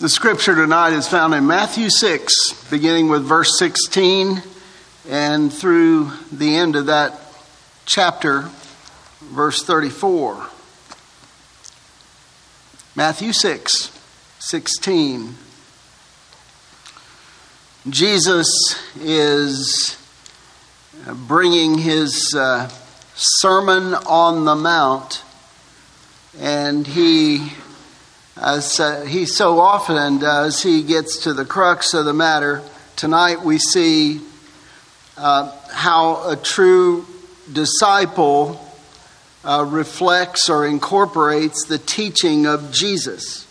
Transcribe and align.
The 0.00 0.08
scripture 0.08 0.54
tonight 0.54 0.94
is 0.94 1.06
found 1.06 1.34
in 1.34 1.46
Matthew 1.46 1.90
6, 1.90 2.70
beginning 2.70 3.10
with 3.10 3.22
verse 3.22 3.58
16 3.58 4.42
and 5.06 5.52
through 5.52 6.10
the 6.32 6.56
end 6.56 6.74
of 6.74 6.86
that 6.86 7.20
chapter, 7.84 8.48
verse 9.20 9.62
34. 9.62 10.46
Matthew 12.96 13.34
6, 13.34 14.00
16. 14.38 15.34
Jesus 17.90 18.82
is 18.98 19.98
bringing 21.28 21.76
his 21.76 22.34
uh, 22.34 22.70
Sermon 23.16 23.92
on 23.92 24.46
the 24.46 24.56
Mount, 24.56 25.22
and 26.38 26.86
he 26.86 27.52
as 28.40 28.80
uh, 28.80 29.02
he 29.02 29.26
so 29.26 29.60
often 29.60 30.18
does, 30.18 30.62
he 30.62 30.82
gets 30.82 31.24
to 31.24 31.34
the 31.34 31.44
crux 31.44 31.92
of 31.92 32.06
the 32.06 32.14
matter. 32.14 32.62
Tonight 32.96 33.42
we 33.42 33.58
see 33.58 34.22
uh, 35.18 35.54
how 35.70 36.30
a 36.30 36.36
true 36.36 37.04
disciple 37.52 38.58
uh, 39.44 39.66
reflects 39.68 40.48
or 40.48 40.66
incorporates 40.66 41.66
the 41.66 41.76
teaching 41.76 42.46
of 42.46 42.72
Jesus. 42.72 43.46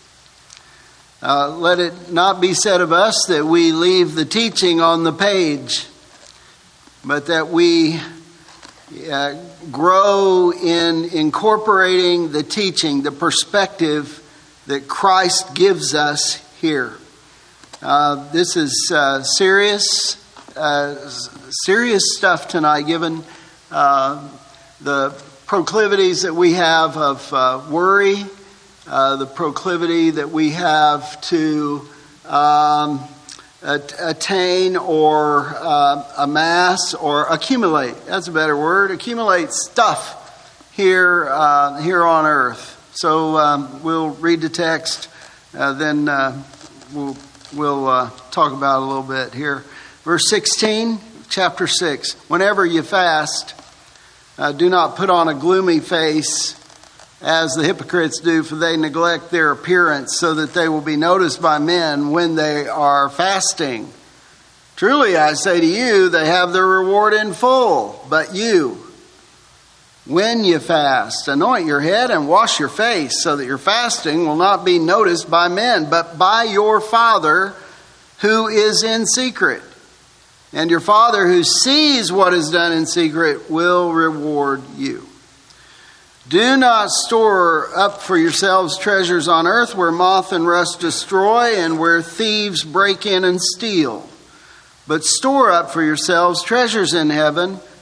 Uh, 1.22 1.50
let 1.56 1.78
it 1.78 2.10
not 2.10 2.40
be 2.40 2.52
said 2.52 2.80
of 2.80 2.92
us 2.92 3.26
that 3.28 3.44
we 3.44 3.70
leave 3.70 4.16
the 4.16 4.24
teaching 4.24 4.80
on 4.80 5.04
the 5.04 5.12
page, 5.12 5.86
but 7.04 7.26
that 7.26 7.48
we 7.48 8.00
uh, 9.08 9.36
grow 9.70 10.50
in 10.50 11.04
incorporating 11.04 12.32
the 12.32 12.42
teaching, 12.42 13.02
the 13.02 13.12
perspective 13.12 14.19
that 14.66 14.88
Christ 14.88 15.54
gives 15.54 15.94
us 15.94 16.36
here. 16.60 16.94
Uh, 17.82 18.30
this 18.30 18.56
is 18.56 18.92
uh, 18.94 19.22
serious, 19.22 20.16
uh, 20.54 20.96
serious 21.64 22.02
stuff 22.16 22.46
tonight, 22.46 22.82
given 22.82 23.24
uh, 23.70 24.28
the 24.82 25.10
proclivities 25.46 26.22
that 26.22 26.34
we 26.34 26.52
have 26.52 26.98
of 26.98 27.32
uh, 27.32 27.62
worry, 27.70 28.16
uh, 28.86 29.16
the 29.16 29.26
proclivity 29.26 30.10
that 30.10 30.28
we 30.28 30.50
have 30.50 31.18
to 31.22 31.88
um, 32.26 33.00
attain 33.62 34.76
or 34.76 35.46
amass 36.18 36.92
or 36.92 37.26
accumulate. 37.28 37.94
That's 38.06 38.28
a 38.28 38.32
better 38.32 38.56
word. 38.56 38.90
Accumulate 38.90 39.52
stuff 39.52 40.16
here 40.76 41.24
here 41.80 42.04
on 42.04 42.26
earth. 42.26 42.79
So 42.92 43.36
um, 43.36 43.82
we'll 43.82 44.10
read 44.10 44.40
the 44.40 44.48
text, 44.48 45.08
uh, 45.56 45.74
then 45.74 46.08
uh, 46.08 46.42
we'll, 46.92 47.16
we'll 47.54 47.86
uh, 47.86 48.10
talk 48.30 48.52
about 48.52 48.82
a 48.82 48.84
little 48.84 49.02
bit 49.02 49.32
here. 49.32 49.64
Verse 50.02 50.28
16, 50.28 50.98
chapter 51.28 51.66
6. 51.66 52.14
Whenever 52.28 52.66
you 52.66 52.82
fast, 52.82 53.54
uh, 54.38 54.52
do 54.52 54.68
not 54.68 54.96
put 54.96 55.08
on 55.08 55.28
a 55.28 55.34
gloomy 55.34 55.78
face 55.78 56.56
as 57.22 57.52
the 57.52 57.62
hypocrites 57.62 58.20
do, 58.20 58.42
for 58.42 58.56
they 58.56 58.76
neglect 58.76 59.30
their 59.30 59.52
appearance 59.52 60.18
so 60.18 60.34
that 60.34 60.54
they 60.54 60.68
will 60.68 60.80
be 60.80 60.96
noticed 60.96 61.40
by 61.40 61.58
men 61.58 62.10
when 62.10 62.34
they 62.34 62.66
are 62.66 63.08
fasting. 63.08 63.88
Truly, 64.76 65.16
I 65.16 65.34
say 65.34 65.60
to 65.60 65.66
you, 65.66 66.08
they 66.08 66.26
have 66.26 66.52
their 66.52 66.66
reward 66.66 67.12
in 67.12 67.34
full, 67.34 68.04
but 68.08 68.34
you, 68.34 68.79
when 70.06 70.44
you 70.44 70.58
fast, 70.58 71.28
anoint 71.28 71.66
your 71.66 71.80
head 71.80 72.10
and 72.10 72.28
wash 72.28 72.58
your 72.58 72.68
face, 72.68 73.22
so 73.22 73.36
that 73.36 73.46
your 73.46 73.58
fasting 73.58 74.26
will 74.26 74.36
not 74.36 74.64
be 74.64 74.78
noticed 74.78 75.30
by 75.30 75.48
men, 75.48 75.88
but 75.90 76.18
by 76.18 76.44
your 76.44 76.80
Father 76.80 77.54
who 78.20 78.48
is 78.48 78.82
in 78.82 79.06
secret. 79.06 79.62
And 80.52 80.70
your 80.70 80.80
Father 80.80 81.28
who 81.28 81.44
sees 81.44 82.10
what 82.10 82.34
is 82.34 82.50
done 82.50 82.72
in 82.72 82.86
secret 82.86 83.50
will 83.50 83.92
reward 83.92 84.62
you. 84.76 85.06
Do 86.28 86.56
not 86.56 86.90
store 86.90 87.68
up 87.76 88.02
for 88.02 88.16
yourselves 88.16 88.78
treasures 88.78 89.26
on 89.26 89.46
earth 89.46 89.74
where 89.74 89.90
moth 89.90 90.32
and 90.32 90.46
rust 90.46 90.80
destroy 90.80 91.56
and 91.56 91.78
where 91.78 92.02
thieves 92.02 92.62
break 92.62 93.04
in 93.04 93.24
and 93.24 93.40
steal. 93.40 94.08
But 94.86 95.04
store 95.04 95.50
up 95.50 95.70
for 95.70 95.82
yourselves 95.82 96.42
treasures 96.42 96.94
in 96.94 97.10
heaven 97.10 97.58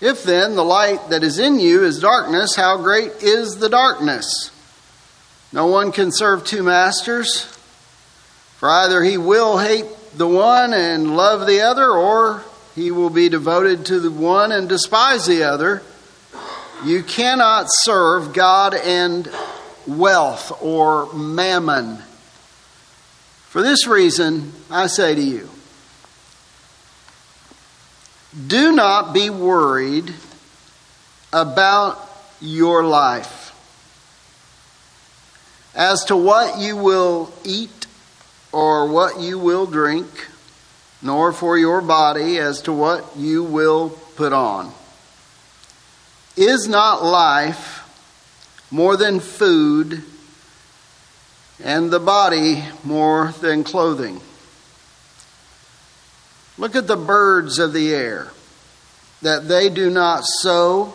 If 0.00 0.22
then 0.22 0.54
the 0.54 0.64
light 0.64 1.10
that 1.10 1.24
is 1.24 1.38
in 1.38 1.58
you 1.58 1.84
is 1.84 1.98
darkness, 1.98 2.54
how 2.54 2.76
great 2.76 3.22
is 3.22 3.56
the 3.56 3.68
darkness? 3.68 4.52
No 5.52 5.66
one 5.66 5.92
can 5.92 6.12
serve 6.12 6.44
two 6.44 6.62
masters, 6.62 7.44
for 8.58 8.68
either 8.68 9.02
he 9.02 9.18
will 9.18 9.58
hate 9.58 9.86
the 10.14 10.28
one 10.28 10.72
and 10.72 11.16
love 11.16 11.46
the 11.46 11.62
other, 11.62 11.90
or 11.90 12.44
he 12.74 12.90
will 12.90 13.10
be 13.10 13.28
devoted 13.28 13.86
to 13.86 13.98
the 13.98 14.10
one 14.10 14.52
and 14.52 14.68
despise 14.68 15.26
the 15.26 15.42
other. 15.42 15.82
You 16.84 17.02
cannot 17.02 17.66
serve 17.68 18.32
God 18.32 18.74
and 18.74 19.28
wealth 19.86 20.62
or 20.62 21.12
mammon. 21.12 21.98
For 23.48 23.62
this 23.62 23.86
reason, 23.88 24.52
I 24.70 24.86
say 24.86 25.14
to 25.14 25.20
you, 25.20 25.48
do 28.46 28.72
not 28.72 29.12
be 29.12 29.30
worried 29.30 30.14
about 31.32 31.98
your 32.40 32.84
life 32.84 33.44
as 35.74 36.04
to 36.06 36.16
what 36.16 36.58
you 36.58 36.76
will 36.76 37.32
eat 37.44 37.86
or 38.52 38.88
what 38.88 39.20
you 39.20 39.38
will 39.38 39.66
drink, 39.66 40.28
nor 41.02 41.32
for 41.32 41.58
your 41.58 41.80
body 41.80 42.38
as 42.38 42.62
to 42.62 42.72
what 42.72 43.16
you 43.16 43.44
will 43.44 43.90
put 44.16 44.32
on. 44.32 44.72
Is 46.36 46.68
not 46.68 47.04
life 47.04 47.84
more 48.70 48.96
than 48.96 49.20
food, 49.20 50.02
and 51.62 51.90
the 51.90 52.00
body 52.00 52.64
more 52.84 53.34
than 53.40 53.64
clothing? 53.64 54.20
Look 56.58 56.74
at 56.74 56.88
the 56.88 56.96
birds 56.96 57.60
of 57.60 57.72
the 57.72 57.94
air, 57.94 58.28
that 59.22 59.46
they 59.46 59.68
do 59.68 59.90
not 59.90 60.24
sow, 60.24 60.92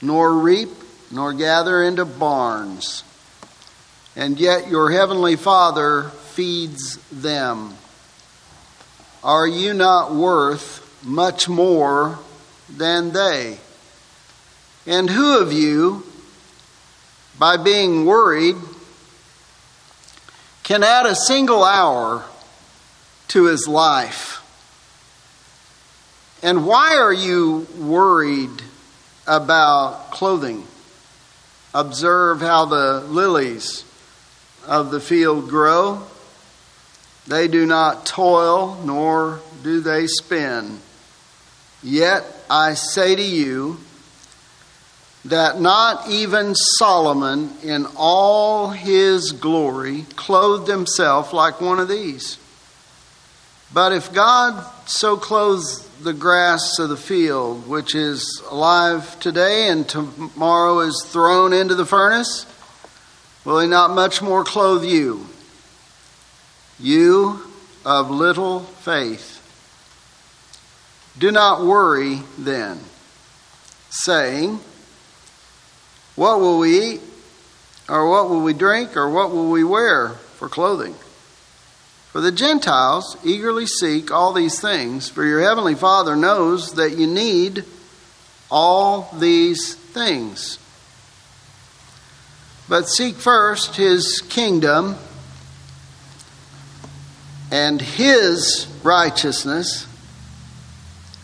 nor 0.00 0.32
reap, 0.32 0.70
nor 1.10 1.34
gather 1.34 1.82
into 1.82 2.06
barns, 2.06 3.04
and 4.16 4.40
yet 4.40 4.68
your 4.68 4.90
heavenly 4.90 5.36
Father 5.36 6.04
feeds 6.04 6.96
them. 7.12 7.74
Are 9.22 9.46
you 9.46 9.74
not 9.74 10.14
worth 10.14 10.80
much 11.04 11.50
more 11.50 12.18
than 12.68 13.12
they? 13.12 13.58
And 14.86 15.10
who 15.10 15.38
of 15.38 15.52
you, 15.52 16.04
by 17.38 17.58
being 17.58 18.06
worried, 18.06 18.56
can 20.62 20.82
add 20.82 21.04
a 21.06 21.14
single 21.14 21.62
hour 21.62 22.24
to 23.28 23.44
his 23.44 23.68
life? 23.68 24.41
And 26.42 26.66
why 26.66 26.96
are 26.96 27.12
you 27.12 27.66
worried 27.78 28.62
about 29.26 30.10
clothing? 30.10 30.66
Observe 31.72 32.40
how 32.40 32.64
the 32.64 33.00
lilies 33.00 33.84
of 34.66 34.90
the 34.90 35.00
field 35.00 35.48
grow. 35.48 36.02
They 37.28 37.46
do 37.46 37.64
not 37.64 38.04
toil, 38.04 38.80
nor 38.84 39.40
do 39.62 39.80
they 39.80 40.08
spin. 40.08 40.80
Yet 41.82 42.24
I 42.50 42.74
say 42.74 43.14
to 43.14 43.22
you 43.22 43.78
that 45.24 45.60
not 45.60 46.10
even 46.10 46.54
Solomon 46.56 47.50
in 47.62 47.86
all 47.96 48.70
his 48.70 49.30
glory 49.30 50.04
clothed 50.16 50.68
himself 50.68 51.32
like 51.32 51.60
one 51.60 51.78
of 51.78 51.88
these. 51.88 52.38
But 53.72 53.92
if 53.92 54.12
God 54.12 54.66
so 54.86 55.16
clothes 55.16 55.88
the 56.02 56.12
grass 56.12 56.78
of 56.78 56.88
the 56.88 56.96
field, 56.96 57.68
which 57.68 57.94
is 57.94 58.42
alive 58.50 59.18
today 59.20 59.68
and 59.68 59.88
tomorrow 59.88 60.80
is 60.80 61.04
thrown 61.06 61.52
into 61.52 61.74
the 61.74 61.86
furnace? 61.86 62.46
Will 63.44 63.60
he 63.60 63.68
not 63.68 63.92
much 63.92 64.20
more 64.20 64.44
clothe 64.44 64.84
you? 64.84 65.26
You 66.80 67.42
of 67.84 68.10
little 68.10 68.60
faith. 68.60 69.38
Do 71.18 71.30
not 71.30 71.64
worry 71.64 72.20
then, 72.38 72.80
saying, 73.90 74.60
What 76.16 76.40
will 76.40 76.58
we 76.58 76.94
eat? 76.94 77.00
Or 77.88 78.08
what 78.08 78.30
will 78.30 78.42
we 78.42 78.54
drink? 78.54 78.96
Or 78.96 79.10
what 79.10 79.30
will 79.30 79.50
we 79.50 79.64
wear 79.64 80.10
for 80.10 80.48
clothing? 80.48 80.94
For 82.12 82.20
the 82.20 82.30
Gentiles 82.30 83.16
eagerly 83.24 83.64
seek 83.64 84.10
all 84.10 84.34
these 84.34 84.60
things, 84.60 85.08
for 85.08 85.24
your 85.24 85.40
heavenly 85.40 85.74
Father 85.74 86.14
knows 86.14 86.74
that 86.74 86.98
you 86.98 87.06
need 87.06 87.64
all 88.50 89.08
these 89.18 89.74
things. 89.74 90.58
But 92.68 92.86
seek 92.86 93.14
first 93.14 93.76
his 93.76 94.20
kingdom 94.20 94.96
and 97.50 97.80
his 97.80 98.66
righteousness, 98.82 99.86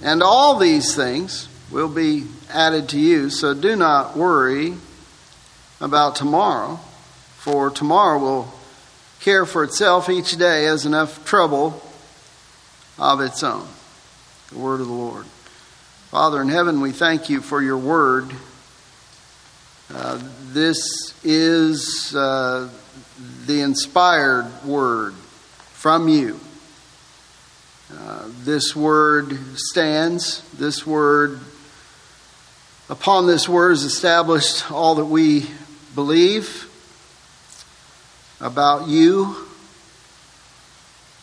and 0.03 0.23
all 0.23 0.59
these 0.59 0.97
things 0.97 1.49
will 1.71 1.91
be 1.91 2.25
added 2.51 2.89
to 2.89 2.99
you. 2.99 3.29
So 3.29 3.53
do 3.53 3.77
not 3.77 4.17
worry 4.17 4.75
about 5.83 6.17
tomorrow, 6.17 6.81
for 7.37 7.69
tomorrow 7.69 8.19
will 8.19 8.58
care 9.21 9.47
for 9.47 9.65
itself. 9.65 10.09
Each 10.09 10.37
day 10.37 10.65
has 10.65 10.87
enough 10.87 11.25
trouble 11.25 11.83
of 12.99 13.21
its 13.21 13.43
own. 13.43 13.67
The 14.51 14.59
word 14.59 14.81
of 14.81 14.87
the 14.87 14.93
Lord. 14.93 15.27
Father 16.11 16.41
in 16.41 16.49
heaven, 16.49 16.81
we 16.81 16.93
thank 16.93 17.29
you 17.29 17.41
for 17.41 17.63
your 17.63 17.79
word. 17.79 18.33
Uh, 19.93 20.21
this 20.53 20.79
is 21.25 22.15
uh, 22.15 22.69
the 23.47 23.61
inspired 23.61 24.51
word 24.65 25.15
from 25.73 26.09
you. 26.09 26.39
Uh, 27.95 28.29
this 28.45 28.77
word 28.77 29.39
stands. 29.57 30.43
This 30.53 30.87
word, 30.87 31.41
upon 32.89 33.27
this 33.27 33.49
word 33.49 33.73
is 33.73 33.85
established 33.85 34.71
all 34.71 34.97
that 34.97 35.07
we 35.07 35.47
believe 35.95 36.68
about 38.41 38.89
you, 38.89 39.35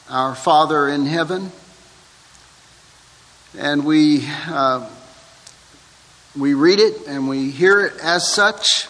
our 0.10 0.36
Father 0.36 0.90
in 0.90 1.06
heaven. 1.06 1.52
And 3.58 3.86
we, 3.86 4.28
uh, 4.48 4.90
we 6.38 6.54
read 6.54 6.80
it 6.80 7.08
and 7.08 7.30
we 7.30 7.52
hear 7.52 7.80
it 7.80 7.94
as 8.04 8.30
such. 8.30 8.88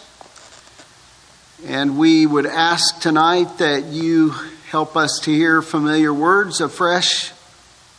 And 1.68 1.98
we 2.00 2.26
would 2.26 2.48
ask 2.48 3.00
tonight 3.00 3.60
that 3.60 3.86
you 3.86 4.32
help 4.70 4.98
us 4.98 5.20
to 5.24 5.32
hear 5.32 5.62
familiar 5.62 6.14
words 6.14 6.62
afresh 6.62 7.32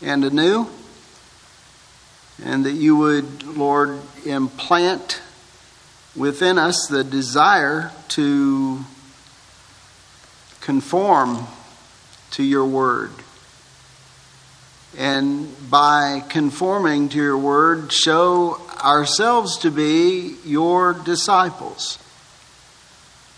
and 0.02 0.24
anew. 0.24 0.68
And 2.44 2.66
that 2.66 2.72
you 2.72 2.96
would, 2.96 3.44
Lord, 3.44 4.00
implant 4.24 5.22
within 6.16 6.58
us 6.58 6.88
the 6.90 7.04
desire 7.04 7.92
to 8.08 8.84
conform 10.66 11.46
to 12.32 12.42
your 12.42 12.66
word. 12.66 13.12
And 14.98 15.48
by 15.70 16.24
conforming 16.28 17.08
to 17.10 17.18
your 17.18 17.38
word, 17.38 17.92
show 17.92 18.60
ourselves 18.82 19.58
to 19.58 19.70
be 19.70 20.34
your 20.44 20.92
disciples. 20.92 22.00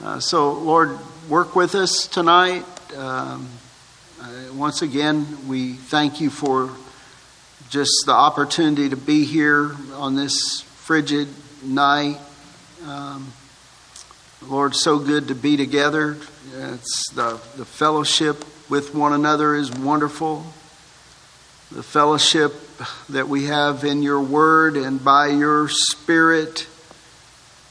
Uh, 0.03 0.21
so, 0.21 0.55
Lord, 0.55 0.99
work 1.29 1.55
with 1.55 1.75
us 1.75 2.07
tonight. 2.07 2.65
Um, 2.97 3.47
uh, 4.23 4.55
once 4.55 4.81
again, 4.81 5.27
we 5.47 5.75
thank 5.75 6.23
you 6.23 6.31
for 6.31 6.71
just 7.69 7.93
the 8.07 8.13
opportunity 8.13 8.89
to 8.89 8.97
be 8.97 9.25
here 9.25 9.73
on 9.93 10.17
this 10.17 10.63
frigid 10.63 11.29
night. 11.63 12.17
Um, 12.87 13.31
Lord, 14.47 14.75
so 14.75 14.99
good 14.99 15.29
to 15.29 15.35
be 15.35 15.59
together. 15.59 16.17
It's 16.61 17.11
the, 17.11 17.41
the 17.57 17.65
fellowship 17.65 18.45
with 18.69 18.93
one 18.93 19.13
another 19.13 19.55
is 19.55 19.71
wonderful. 19.71 20.45
The 21.71 21.85
fellowship 21.85 22.53
that 23.11 23.29
we 23.29 23.45
have 23.45 23.85
in 23.85 24.03
your 24.03 24.21
word 24.21 24.77
and 24.77 25.03
by 25.03 25.29
your 25.29 25.69
spirit 25.69 26.67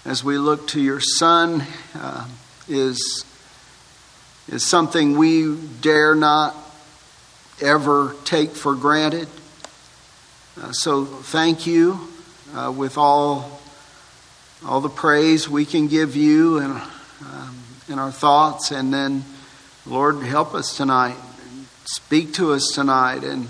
as 0.05 0.23
we 0.23 0.37
look 0.37 0.69
to 0.69 0.79
your 0.79 1.01
Son 1.01 1.65
uh, 1.95 2.29
is, 2.69 3.25
is 4.47 4.65
something 4.65 5.17
we 5.17 5.57
dare 5.81 6.15
not 6.15 6.55
ever 7.61 8.15
take 8.23 8.51
for 8.51 8.73
granted. 8.73 9.27
Uh, 10.61 10.71
so 10.71 11.03
thank 11.03 11.67
you 11.67 12.07
uh, 12.55 12.73
with 12.73 12.97
all, 12.97 13.59
all 14.65 14.79
the 14.79 14.87
praise 14.87 15.49
we 15.49 15.65
can 15.65 15.87
give 15.87 16.15
you 16.15 16.59
and 16.59 16.81
um, 17.21 17.56
in 17.89 17.99
our 17.99 18.11
thoughts. 18.11 18.71
And 18.71 18.93
then, 18.93 19.23
Lord, 19.85 20.23
help 20.23 20.53
us 20.53 20.75
tonight. 20.75 21.17
Speak 21.85 22.33
to 22.33 22.51
us 22.51 22.71
tonight. 22.73 23.23
And 23.23 23.47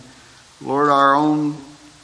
Lord, 0.61 0.89
our 0.89 1.15
own, 1.15 1.57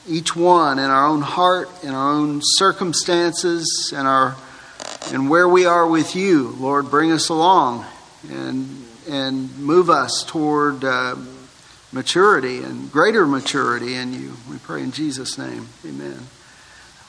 each 0.07 0.35
one 0.35 0.79
in 0.79 0.85
our 0.85 1.07
own 1.07 1.21
heart, 1.21 1.69
in 1.83 1.93
our 1.93 2.11
own 2.11 2.41
circumstances, 2.43 3.93
and 3.95 4.07
our 4.07 4.35
and 5.11 5.29
where 5.29 5.47
we 5.47 5.65
are 5.65 5.85
with 5.87 6.15
you, 6.15 6.55
Lord, 6.59 6.89
bring 6.89 7.11
us 7.11 7.29
along 7.29 7.85
and 8.29 8.85
and 9.09 9.57
move 9.59 9.89
us 9.89 10.23
toward 10.23 10.83
uh, 10.83 11.15
maturity 11.91 12.63
and 12.63 12.91
greater 12.91 13.27
maturity 13.27 13.95
in 13.95 14.13
you. 14.13 14.33
We 14.49 14.57
pray 14.57 14.81
in 14.81 14.91
Jesus' 14.91 15.37
name, 15.37 15.67
Amen. 15.85 16.19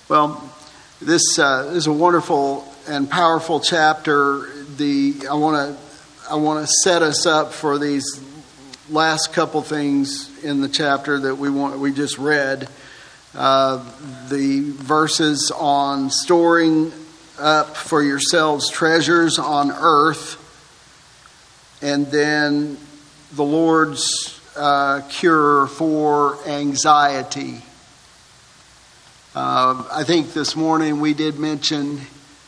Well, 0.09 0.53
this 1.01 1.39
uh, 1.39 1.73
is 1.75 1.87
a 1.87 1.93
wonderful 1.93 2.67
and 2.89 3.09
powerful 3.09 3.61
chapter 3.61 4.47
the 4.77 5.27
I 5.31 5.35
want 5.35 5.57
to 5.57 6.31
I 6.31 6.37
want 6.37 6.67
to 6.67 6.73
set 6.83 7.03
us 7.03 7.27
up 7.27 7.53
for 7.53 7.79
these 7.79 8.21
last 8.91 9.33
couple 9.33 9.63
things 9.63 10.31
in 10.45 10.61
the 10.61 10.69
chapter 10.69 11.19
that 11.21 11.37
we 11.37 11.51
want 11.51 11.79
we 11.79 11.93
just 11.93 12.19
read. 12.19 12.69
Uh, 13.35 13.85
the 14.29 14.61
verses 14.61 15.51
on 15.55 16.09
storing 16.11 16.93
up 17.39 17.77
for 17.77 18.03
yourselves 18.03 18.71
treasures 18.71 19.39
on 19.39 19.73
earth, 19.73 20.39
and 21.83 22.07
then 22.07 22.79
the 23.33 23.43
Lord's 23.43 24.41
uh, 24.57 25.03
cure 25.09 25.67
for 25.67 26.39
anxiety. 26.47 27.63
Uh, 29.35 29.85
I 29.91 30.05
think 30.05 30.33
this 30.33 30.55
morning 30.55 31.01
we 31.01 31.13
did 31.13 31.41
mention 31.41 32.03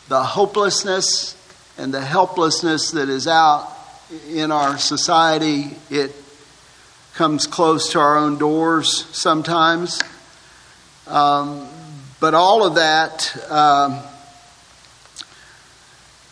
the 0.07 0.23
hopelessness 0.23 1.36
and 1.79 1.93
the 1.93 2.01
helplessness 2.01 2.93
that 2.93 3.09
is 3.09 3.27
out 3.27 3.71
in 4.29 4.51
our 4.53 4.79
society, 4.79 5.77
it 5.91 6.15
comes 7.15 7.47
close 7.47 7.93
to 7.93 7.99
our 7.99 8.17
own 8.17 8.39
doors 8.39 9.05
sometimes. 9.17 10.01
Um, 11.07 11.69
but 12.21 12.35
all 12.35 12.65
of 12.67 12.77
that 12.77 13.37
um, 13.51 14.01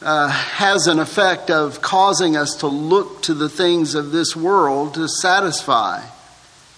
uh, 0.03 0.29
has 0.29 0.87
an 0.87 0.99
effect 0.99 1.51
of 1.51 1.81
causing 1.81 2.37
us 2.37 2.57
to 2.57 2.67
look 2.67 3.23
to 3.23 3.35
the 3.35 3.49
things 3.49 3.95
of 3.95 4.13
this 4.13 4.37
world 4.37 4.95
to 4.95 5.09
satisfy. 5.09 6.03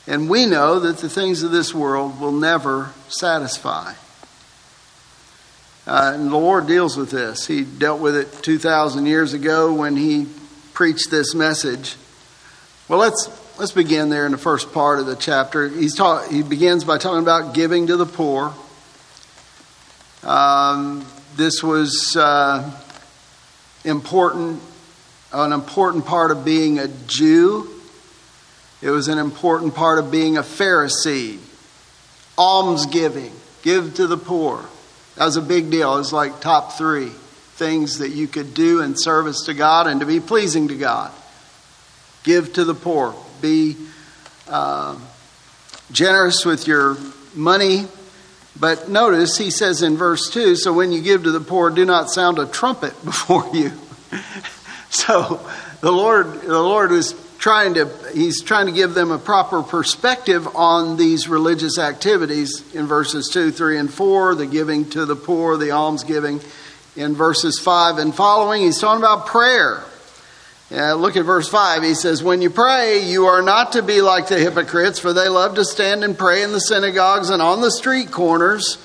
And 0.07 0.31
we 0.31 0.47
know 0.47 0.81
that 0.81 0.99
the 0.99 1.09
things 1.09 1.43
of 1.43 1.51
this 1.51 1.75
world 1.75 2.21
will 2.21 2.33
never 2.33 2.93
satisfy. 3.09 3.95
Uh, 5.87 6.13
and 6.15 6.33
the 6.33 6.37
Lord 6.37 6.67
deals 6.67 6.97
with 6.97 7.11
this. 7.11 7.47
He 7.47 7.63
dealt 7.63 8.01
with 8.01 8.17
it 8.17 8.43
2,000 8.43 9.07
years 9.07 9.35
ago 9.35 9.73
when 9.73 9.97
He 9.97 10.27
preached 10.75 11.11
this 11.11 11.35
message. 11.35 11.97
Well, 12.89 12.99
let's, 12.99 13.29
let's 13.59 13.73
begin 13.73 14.09
there 14.09 14.27
in 14.27 14.33
the 14.33 14.39
first 14.39 14.73
part 14.73 14.99
of 14.99 15.07
the 15.07 15.15
chapter. 15.15 15.69
He's 15.69 15.95
talk, 15.95 16.29
he 16.29 16.43
begins 16.43 16.85
by 16.85 16.99
talking 16.99 17.23
about 17.23 17.55
giving 17.55 17.87
to 17.87 17.97
the 17.97 18.07
poor. 18.07 18.53
Um, 20.25 21.07
this 21.37 21.63
was 21.63 22.17
uh, 22.19 22.69
important, 23.85 24.61
an 25.33 25.53
important 25.53 26.05
part 26.05 26.33
of 26.33 26.45
being 26.45 26.81
a 26.81 26.89
Jew. 26.89 27.71
It 28.83 28.91
was 28.91 29.07
an 29.07 29.19
important 29.19 29.75
part 29.75 30.01
of 30.01 30.11
being 30.11 30.37
a 30.37 30.43
Pharisee. 30.43 31.39
Almsgiving, 32.37 33.33
give 33.63 33.95
to 33.95 34.07
the 34.07 34.19
poor. 34.19 34.65
That 35.17 35.25
was 35.25 35.37
a 35.37 35.43
big 35.43 35.71
deal. 35.71 35.95
It 35.95 35.99
was 35.99 36.13
like 36.13 36.41
top 36.41 36.73
three 36.73 37.09
things 37.09 37.99
that 37.99 38.11
you 38.11 38.29
could 38.29 38.53
do 38.53 38.83
in 38.83 38.97
service 38.97 39.47
to 39.47 39.55
God 39.55 39.87
and 39.87 40.01
to 40.01 40.07
be 40.07 40.21
pleasing 40.21 40.69
to 40.69 40.77
God. 40.77 41.11
Give 42.23 42.53
to 42.55 42.65
the 42.65 42.75
poor. 42.75 43.15
Be 43.41 43.77
uh, 44.49 44.99
generous 45.91 46.45
with 46.45 46.67
your 46.67 46.99
money. 47.35 47.87
But 48.59 48.89
notice 48.89 49.39
he 49.39 49.51
says 49.51 49.83
in 49.83 49.97
verse 49.97 50.31
2 50.31 50.57
so 50.57 50.73
when 50.73 50.93
you 50.93 51.01
give 51.01 51.25
to 51.25 51.31
the 51.31 51.41
poor, 51.41 51.71
do 51.71 51.85
not 51.85 52.11
sound 52.11 52.39
a 52.39 52.47
trumpet 52.47 52.93
before 53.05 53.49
you. 53.55 53.73
so 54.91 55.41
the 55.81 55.93
Lord, 55.93 56.43
the 56.43 56.61
Lord 56.61 56.91
was 56.91 57.15
trying 57.39 57.75
to 57.75 57.91
he's 58.13 58.43
trying 58.43 58.67
to 58.67 58.73
give 58.73 58.95
them 58.95 59.11
a 59.11 59.19
proper 59.19 59.63
perspective 59.63 60.47
on 60.55 60.97
these 60.97 61.29
religious 61.29 61.79
activities 61.79 62.63
in 62.75 62.87
verses 62.87 63.29
2 63.33 63.51
3 63.51 63.79
and 63.79 63.93
4 63.93 64.35
the 64.35 64.47
giving 64.47 64.89
to 64.91 65.05
the 65.05 65.17
poor 65.17 65.57
the 65.57 65.71
almsgiving 65.71 66.41
in 66.97 67.15
verses 67.15 67.59
5 67.59 67.99
and 67.99 68.15
following. 68.15 68.63
He's 68.63 68.79
talking 68.79 69.03
about 69.03 69.27
prayer. 69.27 69.85
Uh, 70.71 70.95
look 70.95 71.17
at 71.17 71.25
verse 71.25 71.49
5 71.49 71.85
he 71.85 71.95
says 71.95 72.25
when 72.25 72.43
you 72.43 72.51
pray 72.51 73.09
you 73.09 73.27
are 73.27 73.43
not 73.43 73.73
to 73.73 73.83
be 73.83 74.01
like 74.01 74.27
the 74.27 74.39
hypocrites 74.39 74.99
for 74.99 75.13
they 75.13 75.29
love 75.29 75.55
to 75.55 75.65
stand 75.65 76.03
and 76.03 76.19
pray 76.19 76.43
in 76.43 76.51
the 76.51 76.61
synagogues 76.61 77.31
and 77.31 77.41
on 77.41 77.61
the 77.61 77.71
street 77.71 78.11
corners. 78.11 78.77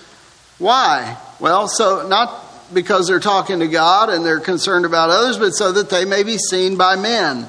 Why? 0.60 1.18
Well 1.40 1.68
so 1.68 2.08
not 2.08 2.74
because 2.74 3.08
they're 3.08 3.20
talking 3.20 3.60
to 3.60 3.68
god 3.68 4.10
and 4.10 4.24
they're 4.24 4.40
concerned 4.40 4.86
about 4.86 5.10
others 5.10 5.40
but 5.40 5.56
so 5.56 5.72
that 5.72 5.90
they 5.90 6.06
may 6.06 6.22
be 6.22 6.38
seen 6.38 6.78
by 6.78 6.96
men 6.96 7.48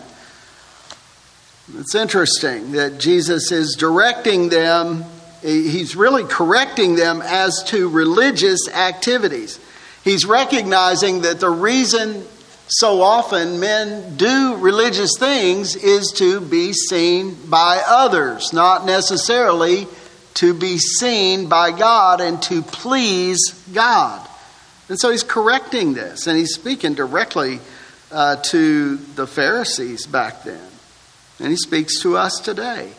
it's 1.77 1.95
interesting 1.95 2.73
that 2.73 2.99
Jesus 2.99 3.53
is 3.53 3.77
directing 3.77 4.49
them, 4.49 5.05
he's 5.43 5.95
really 5.97 6.25
correcting 6.25 6.97
them 6.97 7.23
as 7.23 7.63
to 7.69 7.89
religious 7.89 8.69
activities. 8.69 9.61
He's 10.05 10.27
recognizing 10.27 11.23
that 11.23 11.39
the 11.39 11.51
reason 11.51 12.25
so 12.69 13.03
often 13.03 13.61
men 13.61 14.17
do 14.17 14.57
religious 14.57 15.13
things 15.19 15.77
is 15.77 16.13
to 16.17 16.41
be 16.41 16.73
seen 16.73 17.37
by 17.49 17.83
others, 17.87 18.53
not 18.53 18.85
necessarily 18.85 19.87
to 20.35 20.55
be 20.55 20.79
seen 20.79 21.49
by 21.49 21.71
God 21.71 22.21
and 22.21 22.41
to 22.43 22.63
please 22.63 23.39
God. 23.73 24.27
And 24.89 24.99
so 24.99 25.11
he's 25.11 25.23
correcting 25.23 25.95
this, 25.95 26.27
and 26.27 26.37
he's 26.37 26.55
speaking 26.55 26.95
directly 26.95 27.61
uh, 28.11 28.37
to 28.37 28.97
the 28.97 29.27
Pharisees 29.27 30.07
back 30.07 30.43
then. 30.43 30.72
And 31.43 31.51
he 31.51 31.57
speaks 31.57 32.01
to 32.03 32.17
us 32.17 32.39
today. 32.39 32.93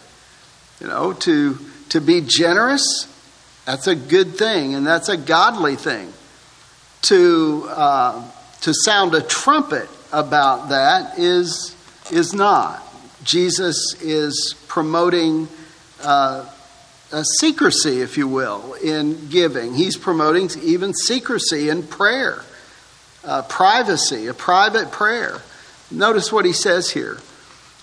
You 0.82 0.88
know, 0.88 1.14
to, 1.14 1.58
to 1.90 2.02
be 2.02 2.22
generous, 2.22 3.08
that's 3.66 3.88
a 3.88 3.96
good 3.96 4.36
thing, 4.36 4.76
and 4.76 4.86
that's 4.86 5.08
a 5.08 5.16
godly 5.16 5.78
thing. 5.78 6.12
To, 7.04 7.66
uh, 7.70 8.30
to 8.62 8.74
sound 8.74 9.16
a 9.16 9.22
trumpet 9.22 9.90
about 10.12 10.70
that 10.70 11.18
is, 11.18 11.74
is 12.12 12.34
not. 12.34 12.84
Jesus 13.24 13.96
is 14.02 14.56
promoting 14.68 15.48
uh, 16.04 16.46
a 17.14 17.24
secrecy, 17.40 18.02
if 18.02 18.18
you 18.18 18.28
will, 18.28 18.74
in 18.74 19.30
giving. 19.30 19.74
He's 19.74 19.96
promoting 19.96 20.50
even 20.62 20.94
secrecy 20.94 21.70
in 21.70 21.84
prayer, 21.84 22.44
uh, 23.24 23.44
privacy, 23.44 24.28
a 24.28 24.34
private 24.34 24.92
prayer. 24.92 25.42
Notice 25.90 26.30
what 26.30 26.44
he 26.44 26.52
says 26.54 26.90
here. 26.90 27.20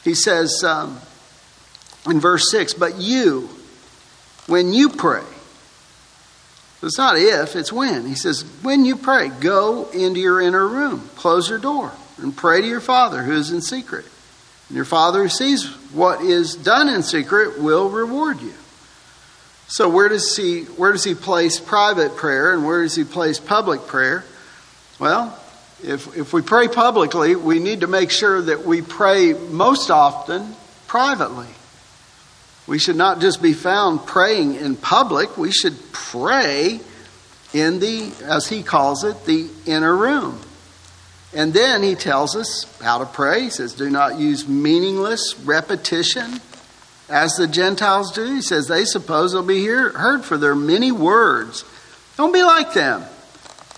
He 0.04 0.14
says 0.14 0.64
um, 0.64 0.98
in 2.08 2.20
verse 2.20 2.50
6, 2.50 2.74
But 2.74 2.96
you, 2.96 3.48
when 4.46 4.72
you 4.72 4.88
pray, 4.88 5.24
it's 6.82 6.98
not 6.98 7.16
if, 7.18 7.56
it's 7.56 7.72
when. 7.72 8.06
He 8.06 8.14
says, 8.14 8.42
When 8.62 8.84
you 8.84 8.96
pray, 8.96 9.28
go 9.28 9.90
into 9.90 10.20
your 10.20 10.40
inner 10.40 10.66
room, 10.66 11.10
close 11.16 11.48
your 11.48 11.58
door, 11.58 11.92
and 12.18 12.34
pray 12.34 12.62
to 12.62 12.66
your 12.66 12.80
Father 12.80 13.22
who 13.22 13.32
is 13.32 13.50
in 13.50 13.60
secret. 13.60 14.06
And 14.68 14.76
your 14.76 14.86
Father 14.86 15.22
who 15.22 15.28
sees 15.28 15.66
what 15.92 16.22
is 16.22 16.54
done 16.54 16.88
in 16.88 17.02
secret 17.02 17.60
will 17.60 17.90
reward 17.90 18.40
you. 18.40 18.54
So 19.66 19.88
where 19.88 20.08
does 20.08 20.36
he 20.36 20.62
where 20.62 20.90
does 20.90 21.04
he 21.04 21.14
place 21.14 21.60
private 21.60 22.16
prayer 22.16 22.52
and 22.52 22.64
where 22.64 22.82
does 22.82 22.96
he 22.96 23.04
place 23.04 23.38
public 23.38 23.86
prayer? 23.86 24.24
Well, 24.98 25.38
if, 25.82 26.16
if 26.16 26.32
we 26.32 26.42
pray 26.42 26.68
publicly, 26.68 27.36
we 27.36 27.58
need 27.58 27.80
to 27.80 27.86
make 27.86 28.10
sure 28.10 28.42
that 28.42 28.64
we 28.64 28.82
pray 28.82 29.32
most 29.32 29.90
often 29.90 30.54
privately. 30.86 31.48
We 32.66 32.78
should 32.78 32.96
not 32.96 33.20
just 33.20 33.42
be 33.42 33.52
found 33.52 34.06
praying 34.06 34.54
in 34.54 34.76
public, 34.76 35.36
we 35.36 35.50
should 35.50 35.76
pray 35.92 36.80
in 37.52 37.80
the, 37.80 38.12
as 38.24 38.48
he 38.48 38.62
calls 38.62 39.04
it, 39.04 39.24
the 39.24 39.48
inner 39.66 39.96
room. 39.96 40.40
And 41.32 41.52
then 41.52 41.82
he 41.82 41.94
tells 41.94 42.36
us 42.36 42.64
how 42.80 42.98
to 42.98 43.06
pray. 43.06 43.42
He 43.42 43.50
says, 43.50 43.74
Do 43.74 43.88
not 43.88 44.18
use 44.18 44.48
meaningless 44.48 45.38
repetition 45.40 46.40
as 47.08 47.32
the 47.34 47.46
Gentiles 47.46 48.12
do. 48.12 48.34
He 48.34 48.42
says, 48.42 48.66
They 48.66 48.84
suppose 48.84 49.32
they'll 49.32 49.42
be 49.42 49.60
hear, 49.60 49.90
heard 49.90 50.24
for 50.24 50.36
their 50.36 50.54
many 50.54 50.90
words. 50.90 51.64
Don't 52.16 52.32
be 52.32 52.42
like 52.42 52.74
them. 52.74 53.04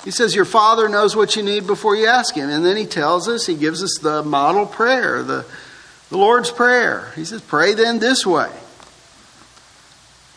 He 0.05 0.11
says, 0.11 0.35
Your 0.35 0.45
Father 0.45 0.89
knows 0.89 1.15
what 1.15 1.37
you 1.37 1.43
need 1.43 1.67
before 1.67 1.95
you 1.95 2.07
ask 2.07 2.35
Him. 2.35 2.51
And 2.51 2.65
then 2.65 2.77
He 2.77 2.87
tells 2.87 3.29
us, 3.29 3.47
He 3.47 3.55
gives 3.55 3.83
us 3.83 3.99
the 4.01 4.23
model 4.23 4.67
prayer, 4.67 5.23
the, 5.23 5.45
the 6.11 6.19
Lord's 6.19 6.51
Prayer. 6.51 7.13
He 7.15 7.25
says, 7.25 7.41
Pray 7.41 7.75
then 7.75 7.99
this 7.99 8.27
way. 8.27 8.51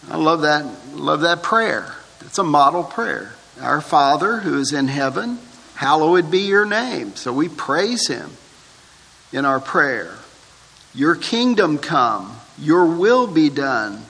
I 0.10 0.18
love 0.18 0.42
that, 0.42 0.66
love 0.94 1.22
that 1.22 1.42
prayer. 1.42 1.96
It's 2.22 2.38
a 2.38 2.44
model 2.44 2.84
prayer. 2.84 3.34
Our 3.60 3.82
Father 3.82 4.38
who 4.38 4.60
is 4.60 4.72
in 4.72 4.88
heaven, 4.88 5.40
hallowed 5.74 6.30
be 6.30 6.40
your 6.42 6.66
name. 6.66 7.16
So 7.16 7.34
we 7.34 7.50
praise 7.50 8.08
Him 8.08 8.30
in 9.34 9.46
our 9.46 9.60
prayer. 9.60 10.14
Your 10.94 11.16
kingdom 11.16 11.80
come, 11.80 12.38
your 12.60 12.86
will 12.86 13.26
be 13.26 13.50
done. 13.50 14.04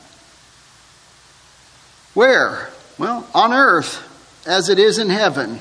Where? 2.13 2.69
Well, 2.97 3.27
on 3.33 3.53
earth 3.53 4.11
as 4.45 4.69
it 4.69 4.79
is 4.79 4.97
in 4.97 5.09
heaven. 5.09 5.59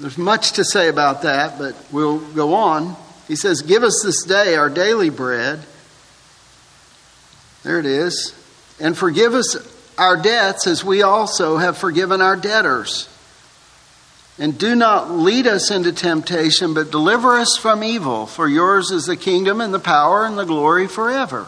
There's 0.00 0.18
much 0.18 0.52
to 0.52 0.64
say 0.64 0.88
about 0.88 1.22
that, 1.22 1.58
but 1.58 1.76
we'll 1.92 2.18
go 2.18 2.54
on. 2.54 2.96
He 3.28 3.36
says, 3.36 3.62
Give 3.62 3.82
us 3.82 4.02
this 4.04 4.24
day 4.24 4.56
our 4.56 4.68
daily 4.68 5.10
bread. 5.10 5.60
There 7.62 7.78
it 7.78 7.86
is. 7.86 8.34
And 8.80 8.98
forgive 8.98 9.34
us 9.34 9.56
our 9.96 10.20
debts 10.20 10.66
as 10.66 10.84
we 10.84 11.02
also 11.02 11.56
have 11.56 11.78
forgiven 11.78 12.20
our 12.20 12.36
debtors. 12.36 13.08
And 14.36 14.58
do 14.58 14.74
not 14.74 15.12
lead 15.12 15.46
us 15.46 15.70
into 15.70 15.92
temptation, 15.92 16.74
but 16.74 16.90
deliver 16.90 17.38
us 17.38 17.56
from 17.56 17.84
evil. 17.84 18.26
For 18.26 18.48
yours 18.48 18.90
is 18.90 19.06
the 19.06 19.16
kingdom 19.16 19.60
and 19.60 19.72
the 19.72 19.78
power 19.78 20.26
and 20.26 20.36
the 20.36 20.44
glory 20.44 20.88
forever. 20.88 21.46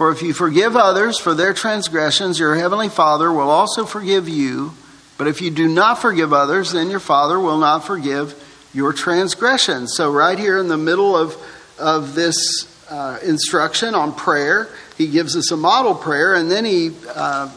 For 0.00 0.10
if 0.10 0.22
you 0.22 0.32
forgive 0.32 0.76
others 0.76 1.18
for 1.18 1.34
their 1.34 1.52
transgressions, 1.52 2.38
your 2.38 2.54
heavenly 2.54 2.88
Father 2.88 3.30
will 3.30 3.50
also 3.50 3.84
forgive 3.84 4.30
you. 4.30 4.72
But 5.18 5.26
if 5.26 5.42
you 5.42 5.50
do 5.50 5.68
not 5.68 5.98
forgive 5.98 6.32
others, 6.32 6.72
then 6.72 6.88
your 6.88 7.00
Father 7.00 7.38
will 7.38 7.58
not 7.58 7.80
forgive 7.84 8.34
your 8.72 8.94
transgressions. 8.94 9.94
So, 9.94 10.10
right 10.10 10.38
here 10.38 10.56
in 10.56 10.68
the 10.68 10.78
middle 10.78 11.14
of, 11.14 11.36
of 11.78 12.14
this 12.14 12.34
uh, 12.90 13.18
instruction 13.22 13.94
on 13.94 14.14
prayer, 14.14 14.70
he 14.96 15.06
gives 15.06 15.36
us 15.36 15.50
a 15.50 15.56
model 15.58 15.94
prayer, 15.94 16.34
and 16.34 16.50
then 16.50 16.64
he, 16.64 16.92
uh, 17.14 17.50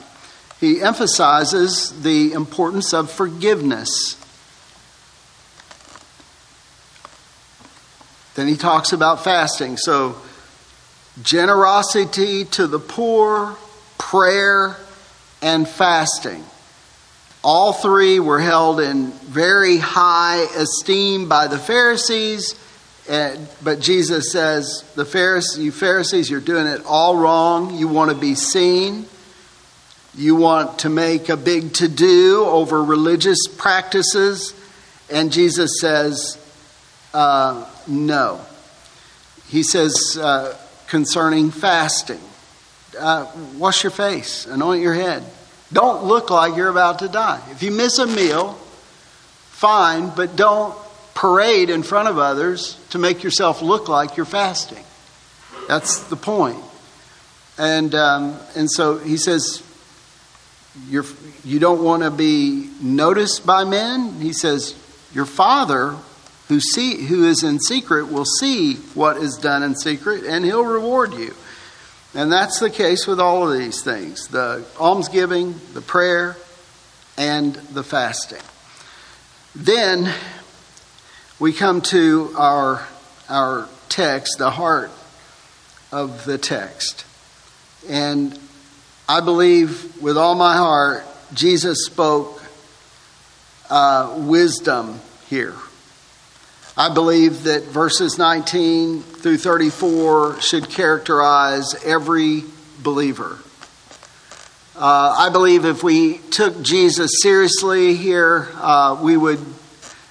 he 0.59 0.81
emphasizes 0.81 2.03
the 2.03 2.33
importance 2.33 2.93
of 2.93 3.09
forgiveness. 3.09 4.17
Then 8.35 8.49
he 8.49 8.57
talks 8.57 8.91
about 8.91 9.23
fasting. 9.23 9.77
So, 9.77 10.17
generosity 11.21 12.45
to 12.45 12.67
the 12.67 12.79
poor, 12.79 13.55
prayer, 13.97 14.75
and 15.41 15.67
fasting. 15.67 16.43
All 17.43 17.73
three 17.73 18.19
were 18.19 18.39
held 18.39 18.79
in 18.79 19.11
very 19.11 19.77
high 19.77 20.45
esteem 20.55 21.27
by 21.27 21.47
the 21.47 21.59
Pharisees. 21.59 22.55
But 23.05 23.81
Jesus 23.81 24.31
says, 24.31 24.83
the 24.95 25.03
Pharisees, 25.03 25.63
you 25.63 25.71
Pharisees, 25.71 26.29
you're 26.29 26.39
doing 26.39 26.67
it 26.67 26.81
all 26.85 27.17
wrong. 27.17 27.75
You 27.75 27.89
want 27.89 28.11
to 28.11 28.17
be 28.17 28.33
seen. 28.33 29.05
You 30.15 30.35
want 30.35 30.79
to 30.79 30.89
make 30.89 31.27
a 31.29 31.35
big 31.35 31.73
to 31.75 31.87
do 31.89 32.45
over 32.45 32.81
religious 32.81 33.39
practices. 33.57 34.53
And 35.11 35.31
Jesus 35.31 35.81
says, 35.81 36.37
uh, 37.13 37.69
no. 37.87 38.39
He 39.49 39.63
says, 39.63 40.17
uh, 40.19 40.57
concerning 40.87 41.51
fasting. 41.51 42.19
Uh, 42.97 43.25
wash 43.55 43.83
your 43.83 43.91
face, 43.91 44.45
anoint 44.45 44.81
your 44.81 44.93
head. 44.93 45.23
Don't 45.71 46.03
look 46.03 46.29
like 46.29 46.55
you're 46.55 46.69
about 46.69 46.99
to 46.99 47.07
die. 47.07 47.41
If 47.49 47.63
you 47.63 47.71
miss 47.71 47.97
a 47.97 48.05
meal, 48.05 48.53
fine, 49.49 50.11
but 50.15 50.35
don't 50.35 50.75
parade 51.15 51.69
in 51.69 51.83
front 51.83 52.09
of 52.09 52.17
others 52.19 52.77
to 52.91 52.99
make 52.99 53.23
yourself 53.23 53.61
look 53.61 53.87
like 53.87 54.17
you're 54.17 54.25
fasting. 54.25 54.83
That's 55.67 56.03
the 56.03 56.15
point. 56.15 56.61
And, 57.57 57.95
um, 57.95 58.37
and 58.55 58.69
so 58.69 58.97
he 58.97 59.17
says, 59.17 59.63
you're, 60.87 61.05
you 61.43 61.59
don't 61.59 61.83
want 61.83 62.03
to 62.03 62.11
be 62.11 62.69
noticed 62.81 63.45
by 63.45 63.63
men. 63.63 64.19
He 64.19 64.33
says, 64.33 64.75
Your 65.13 65.25
Father 65.25 65.95
who, 66.47 66.59
see, 66.59 67.05
who 67.05 67.23
is 67.25 67.43
in 67.43 67.59
secret 67.59 68.11
will 68.11 68.25
see 68.25 68.75
what 68.93 69.17
is 69.17 69.37
done 69.37 69.63
in 69.63 69.75
secret, 69.75 70.23
and 70.25 70.43
he'll 70.43 70.65
reward 70.65 71.13
you. 71.13 71.33
And 72.13 72.31
that's 72.31 72.59
the 72.59 72.69
case 72.69 73.07
with 73.07 73.19
all 73.19 73.49
of 73.49 73.57
these 73.57 73.81
things 73.83 74.27
the 74.27 74.65
almsgiving, 74.79 75.55
the 75.73 75.81
prayer, 75.81 76.37
and 77.17 77.55
the 77.55 77.83
fasting. 77.83 78.41
Then 79.55 80.13
we 81.39 81.53
come 81.53 81.81
to 81.81 82.33
our, 82.37 82.87
our 83.29 83.67
text, 83.89 84.37
the 84.37 84.51
heart 84.51 84.91
of 85.91 86.25
the 86.25 86.37
text. 86.37 87.05
And 87.89 88.37
I 89.07 89.19
believe 89.19 90.01
with 90.01 90.17
all 90.17 90.35
my 90.35 90.55
heart, 90.55 91.03
Jesus 91.33 91.85
spoke 91.85 92.41
uh, 93.69 94.15
wisdom 94.19 94.99
here. 95.27 95.55
I 96.75 96.91
believe 96.91 97.43
that 97.43 97.65
verses 97.65 98.17
19 98.17 99.03
through 99.03 99.37
34 99.37 100.41
should 100.41 100.71
characterize 100.71 101.75
every 101.85 102.41
believer. 102.79 103.37
Uh, 104.75 105.15
I 105.19 105.29
believe 105.29 105.65
if 105.65 105.83
we 105.83 106.17
took 106.17 106.63
Jesus 106.63 107.21
seriously 107.21 107.95
here, 107.95 108.49
uh, 108.55 108.99
we 108.99 109.15
would 109.15 109.39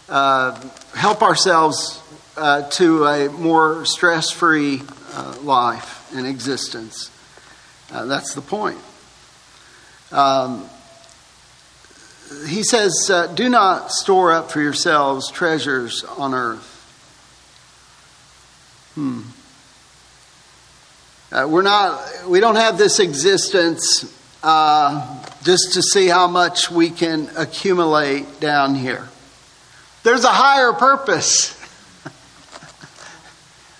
uh, 0.08 0.56
help 0.94 1.22
ourselves 1.22 2.00
uh, 2.36 2.70
to 2.70 3.06
a 3.06 3.28
more 3.28 3.84
stress 3.84 4.30
free 4.30 4.82
uh, 5.14 5.38
life 5.42 6.14
and 6.14 6.28
existence. 6.28 7.10
Uh, 7.90 8.04
that's 8.04 8.34
the 8.34 8.40
point. 8.40 8.78
Um, 10.12 10.70
he 12.46 12.62
says, 12.62 12.92
uh, 13.10 13.26
Do 13.28 13.48
not 13.48 13.90
store 13.90 14.32
up 14.32 14.50
for 14.50 14.60
yourselves 14.60 15.30
treasures 15.30 16.04
on 16.04 16.34
earth. 16.34 16.68
Hmm. 18.94 19.22
Uh, 21.30 21.48
we're 21.48 21.62
not, 21.62 22.28
we 22.28 22.40
don't 22.40 22.56
have 22.56 22.76
this 22.76 22.98
existence 22.98 24.04
uh, 24.42 25.24
just 25.44 25.72
to 25.72 25.82
see 25.82 26.06
how 26.06 26.26
much 26.26 26.70
we 26.70 26.90
can 26.90 27.30
accumulate 27.36 28.40
down 28.40 28.74
here. 28.74 29.08
There's 30.02 30.24
a 30.24 30.32
higher 30.32 30.72
purpose. 30.72 31.58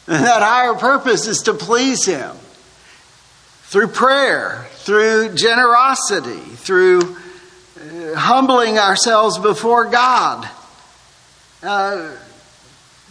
and 0.07 0.25
that 0.25 0.43
higher 0.43 0.75
purpose 0.75 1.27
is 1.27 1.41
to 1.41 1.55
please 1.55 2.07
Him 2.07 2.37
through 3.65 3.89
prayer, 3.89 4.67
through 4.77 5.35
generosity, 5.35 6.41
through 6.41 7.17
humbling 8.17 8.79
ourselves 8.79 9.39
before 9.39 9.87
God. 9.87 10.49
Uh, 11.63 12.17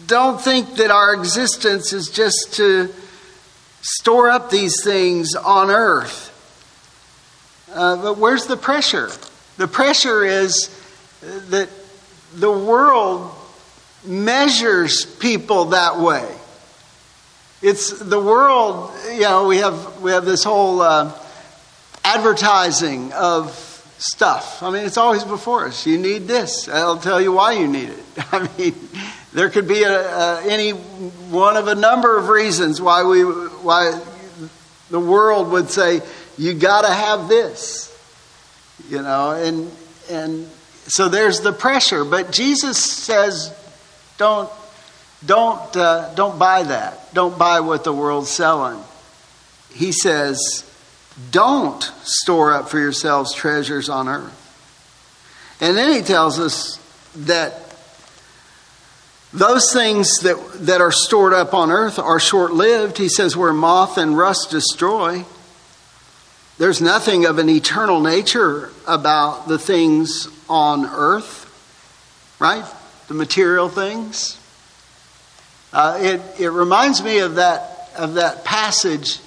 don't 0.07 0.41
think 0.41 0.75
that 0.75 0.91
our 0.91 1.13
existence 1.13 1.93
is 1.93 2.09
just 2.09 2.53
to 2.53 2.93
store 3.81 4.29
up 4.29 4.49
these 4.49 4.83
things 4.83 5.35
on 5.35 5.69
earth. 5.69 6.29
Uh, 7.73 8.01
but 8.01 8.17
where's 8.17 8.47
the 8.47 8.57
pressure? 8.57 9.09
The 9.57 9.67
pressure 9.67 10.25
is 10.25 10.69
that 11.21 11.69
the 12.33 12.51
world 12.51 13.31
measures 14.05 15.05
people 15.05 15.65
that 15.65 15.99
way. 15.99 16.27
It's 17.61 17.99
the 17.99 18.19
world, 18.19 18.91
you 19.11 19.21
know, 19.21 19.47
we 19.47 19.57
have, 19.57 20.01
we 20.01 20.11
have 20.11 20.25
this 20.25 20.43
whole 20.43 20.81
uh, 20.81 21.13
advertising 22.03 23.13
of 23.13 23.70
stuff. 24.01 24.63
I 24.63 24.71
mean, 24.71 24.83
it's 24.83 24.97
always 24.97 25.23
before 25.23 25.67
us. 25.67 25.85
You 25.85 25.97
need 25.97 26.27
this. 26.27 26.67
I'll 26.67 26.97
tell 26.97 27.21
you 27.21 27.31
why 27.31 27.53
you 27.53 27.67
need 27.67 27.89
it. 27.89 28.03
I 28.33 28.49
mean, 28.57 28.75
there 29.31 29.49
could 29.49 29.67
be 29.67 29.83
a, 29.83 30.01
a, 30.01 30.41
any 30.43 30.71
one 30.71 31.55
of 31.55 31.67
a 31.67 31.75
number 31.75 32.17
of 32.17 32.27
reasons 32.27 32.81
why 32.81 33.03
we, 33.03 33.21
why 33.21 34.01
the 34.89 34.99
world 34.99 35.51
would 35.51 35.69
say, 35.69 36.01
you 36.37 36.53
got 36.55 36.81
to 36.81 36.91
have 36.91 37.27
this. 37.27 37.87
You 38.89 39.03
know, 39.03 39.31
and, 39.31 39.71
and 40.09 40.47
so 40.87 41.07
there's 41.07 41.41
the 41.41 41.53
pressure. 41.53 42.03
But 42.03 42.31
Jesus 42.31 42.83
says, 42.83 43.55
don't, 44.17 44.49
don't, 45.23 45.77
uh, 45.77 46.13
don't 46.15 46.39
buy 46.39 46.63
that. 46.63 47.13
Don't 47.13 47.37
buy 47.37 47.59
what 47.59 47.83
the 47.83 47.93
world's 47.93 48.31
selling. 48.31 48.83
He 49.71 49.91
says, 49.91 50.67
don't 51.29 51.83
store 52.03 52.53
up 52.53 52.69
for 52.69 52.79
yourselves 52.79 53.33
treasures 53.33 53.89
on 53.89 54.07
earth. 54.07 54.37
And 55.59 55.77
then 55.77 55.93
he 55.93 56.01
tells 56.01 56.39
us 56.39 56.79
that 57.15 57.53
those 59.33 59.71
things 59.71 60.19
that, 60.19 60.35
that 60.65 60.81
are 60.81 60.91
stored 60.91 61.33
up 61.33 61.53
on 61.53 61.71
earth 61.71 61.99
are 61.99 62.19
short 62.19 62.53
lived. 62.53 62.97
He 62.97 63.09
says, 63.09 63.37
where 63.37 63.53
moth 63.53 63.97
and 63.97 64.17
rust 64.17 64.49
destroy. 64.51 65.23
There's 66.57 66.81
nothing 66.81 67.25
of 67.25 67.37
an 67.37 67.49
eternal 67.49 68.01
nature 68.01 68.71
about 68.87 69.47
the 69.47 69.57
things 69.57 70.27
on 70.49 70.85
earth, 70.85 71.47
right? 72.39 72.65
The 73.07 73.13
material 73.13 73.69
things. 73.69 74.37
Uh, 75.73 75.97
it, 76.01 76.21
it 76.39 76.49
reminds 76.49 77.01
me 77.01 77.19
of 77.19 77.35
that, 77.35 77.89
of 77.97 78.15
that 78.15 78.43
passage 78.43 79.19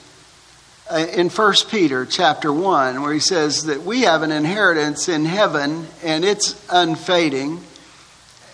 in 0.92 1.30
1 1.30 1.54
Peter 1.70 2.04
chapter 2.04 2.52
1 2.52 3.02
where 3.02 3.12
he 3.12 3.20
says 3.20 3.64
that 3.64 3.82
we 3.82 4.02
have 4.02 4.22
an 4.22 4.30
inheritance 4.30 5.08
in 5.08 5.24
heaven 5.24 5.86
and 6.02 6.24
it's 6.24 6.62
unfading. 6.70 7.58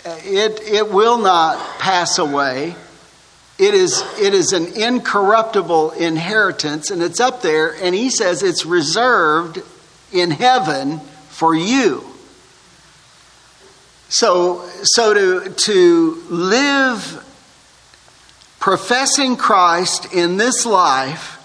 Uh, 0.06 0.16
it, 0.24 0.60
it 0.60 0.90
will 0.90 1.18
not 1.18 1.58
pass 1.78 2.18
away. 2.18 2.74
It 3.58 3.74
is, 3.74 4.02
it 4.18 4.32
is 4.32 4.52
an 4.52 4.68
incorruptible 4.80 5.90
inheritance 5.92 6.90
and 6.90 7.02
it's 7.02 7.20
up 7.20 7.42
there, 7.42 7.74
and 7.82 7.94
he 7.94 8.08
says 8.08 8.42
it's 8.42 8.64
reserved 8.64 9.60
in 10.12 10.30
heaven 10.30 11.00
for 11.28 11.54
you. 11.54 12.04
So, 14.08 14.66
so 14.82 15.14
to, 15.14 15.50
to 15.50 16.22
live 16.30 17.26
professing 18.60 19.36
Christ 19.36 20.14
in 20.14 20.36
this 20.36 20.64
life 20.64 21.39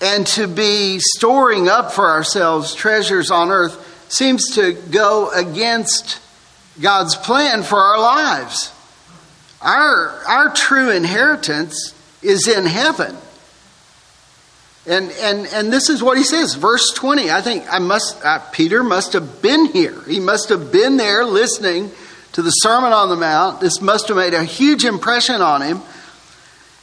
and 0.00 0.26
to 0.26 0.46
be 0.46 0.98
storing 0.98 1.68
up 1.68 1.92
for 1.92 2.08
ourselves 2.10 2.74
treasures 2.74 3.30
on 3.30 3.50
earth 3.50 3.82
seems 4.08 4.54
to 4.54 4.72
go 4.90 5.30
against 5.30 6.20
God's 6.80 7.16
plan 7.16 7.62
for 7.62 7.78
our 7.78 7.98
lives. 7.98 8.72
Our, 9.62 10.22
our 10.28 10.52
true 10.54 10.90
inheritance 10.90 11.94
is 12.22 12.46
in 12.46 12.66
heaven. 12.66 13.16
And, 14.86 15.10
and, 15.20 15.46
and 15.48 15.72
this 15.72 15.88
is 15.88 16.02
what 16.02 16.16
he 16.16 16.22
says, 16.22 16.54
verse 16.54 16.92
20. 16.94 17.30
I 17.30 17.40
think 17.40 17.64
I 17.72 17.80
must, 17.80 18.24
uh, 18.24 18.38
Peter 18.52 18.84
must 18.84 19.14
have 19.14 19.42
been 19.42 19.66
here. 19.66 20.00
He 20.02 20.20
must 20.20 20.50
have 20.50 20.70
been 20.70 20.96
there 20.96 21.24
listening 21.24 21.90
to 22.32 22.42
the 22.42 22.50
Sermon 22.50 22.92
on 22.92 23.08
the 23.08 23.16
Mount. 23.16 23.60
This 23.60 23.80
must 23.80 24.08
have 24.08 24.16
made 24.16 24.34
a 24.34 24.44
huge 24.44 24.84
impression 24.84 25.40
on 25.40 25.62
him. 25.62 25.80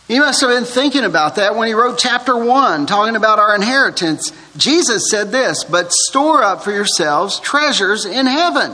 He 0.07 0.19
must 0.19 0.41
have 0.41 0.49
been 0.49 0.65
thinking 0.65 1.05
about 1.05 1.35
that 1.35 1.55
when 1.55 1.67
he 1.67 1.73
wrote 1.73 1.97
chapter 1.97 2.35
1, 2.35 2.85
talking 2.85 3.15
about 3.15 3.39
our 3.39 3.55
inheritance. 3.55 4.31
Jesus 4.57 5.09
said 5.09 5.31
this, 5.31 5.63
but 5.63 5.91
store 5.91 6.43
up 6.43 6.63
for 6.63 6.71
yourselves 6.71 7.39
treasures 7.39 8.05
in 8.05 8.25
heaven. 8.25 8.71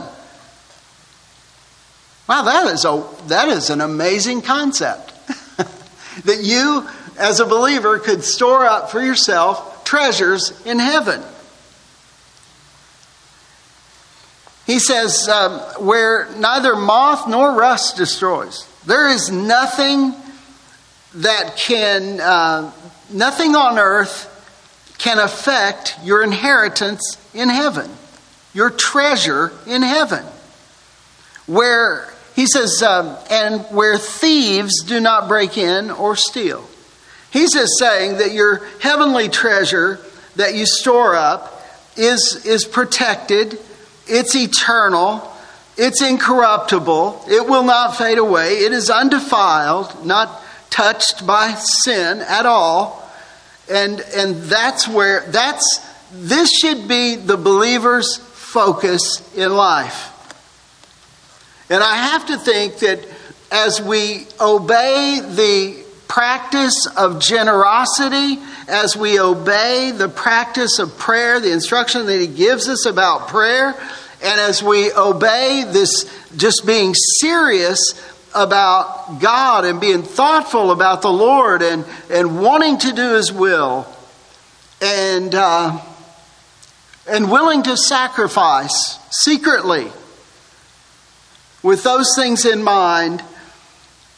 Wow, 2.28 2.42
that 2.42 2.66
is, 2.66 2.84
a, 2.84 3.04
that 3.28 3.48
is 3.48 3.70
an 3.70 3.80
amazing 3.80 4.42
concept. 4.42 5.12
that 6.24 6.40
you 6.42 6.86
as 7.20 7.38
a 7.38 7.44
believer, 7.46 7.98
could 7.98 8.24
store 8.24 8.64
up 8.64 8.90
for 8.90 9.00
yourself 9.00 9.84
treasures 9.84 10.58
in 10.64 10.78
heaven. 10.78 11.22
He 14.66 14.78
says, 14.78 15.28
um, 15.28 15.58
where 15.84 16.28
neither 16.38 16.74
moth 16.74 17.28
nor 17.28 17.52
rust 17.52 17.96
destroys. 17.96 18.66
There 18.86 19.08
is 19.08 19.30
nothing 19.30 20.14
that 21.14 21.56
can, 21.56 22.20
uh, 22.20 22.72
nothing 23.10 23.56
on 23.56 23.78
earth 23.78 24.26
can 24.98 25.18
affect 25.18 25.96
your 26.04 26.22
inheritance 26.22 27.16
in 27.34 27.48
heaven, 27.48 27.90
your 28.52 28.70
treasure 28.70 29.52
in 29.66 29.82
heaven. 29.82 30.24
Where, 31.46 32.12
he 32.36 32.46
says, 32.46 32.82
um, 32.82 33.16
and 33.30 33.62
where 33.70 33.98
thieves 33.98 34.82
do 34.84 35.00
not 35.00 35.26
break 35.26 35.56
in 35.58 35.90
or 35.90 36.16
steal. 36.16 36.68
He's 37.32 37.52
just 37.52 37.78
saying 37.78 38.18
that 38.18 38.32
your 38.32 38.66
heavenly 38.80 39.28
treasure 39.28 40.00
that 40.36 40.54
you 40.54 40.66
store 40.66 41.16
up 41.16 41.64
is, 41.96 42.44
is 42.44 42.64
protected, 42.64 43.58
it's 44.06 44.34
eternal, 44.34 45.26
it's 45.76 46.02
incorruptible, 46.02 47.24
it 47.28 47.48
will 47.48 47.64
not 47.64 47.96
fade 47.96 48.18
away, 48.18 48.58
it 48.58 48.72
is 48.72 48.90
undefiled, 48.90 50.04
not 50.04 50.39
touched 50.70 51.26
by 51.26 51.54
sin 51.54 52.20
at 52.20 52.46
all. 52.46 53.08
And, 53.70 54.00
and 54.16 54.36
that's 54.36 54.88
where, 54.88 55.20
that's, 55.28 55.86
this 56.12 56.50
should 56.50 56.88
be 56.88 57.16
the 57.16 57.36
believer's 57.36 58.16
focus 58.16 59.22
in 59.36 59.52
life. 59.52 60.08
And 61.68 61.82
I 61.82 61.94
have 61.94 62.26
to 62.26 62.36
think 62.36 62.78
that 62.78 63.06
as 63.52 63.80
we 63.80 64.26
obey 64.40 65.20
the 65.20 65.84
practice 66.08 66.88
of 66.96 67.20
generosity, 67.20 68.38
as 68.66 68.96
we 68.96 69.20
obey 69.20 69.92
the 69.94 70.08
practice 70.08 70.80
of 70.80 70.98
prayer, 70.98 71.38
the 71.38 71.52
instruction 71.52 72.06
that 72.06 72.20
He 72.20 72.26
gives 72.26 72.68
us 72.68 72.86
about 72.86 73.28
prayer, 73.28 73.76
And 74.22 74.40
as 74.40 74.62
we 74.62 74.92
obey 74.92 75.64
this, 75.66 76.04
just 76.36 76.66
being 76.66 76.94
serious 76.94 77.78
about 78.34 79.20
God 79.20 79.64
and 79.64 79.80
being 79.80 80.02
thoughtful 80.02 80.70
about 80.70 81.02
the 81.02 81.12
Lord 81.12 81.62
and, 81.62 81.84
and 82.10 82.40
wanting 82.40 82.78
to 82.78 82.92
do 82.92 83.14
His 83.14 83.32
will 83.32 83.86
and, 84.80 85.34
uh, 85.34 85.80
and 87.08 87.30
willing 87.30 87.62
to 87.64 87.76
sacrifice 87.76 88.98
secretly 89.10 89.90
with 91.62 91.82
those 91.82 92.14
things 92.16 92.46
in 92.46 92.62
mind, 92.62 93.22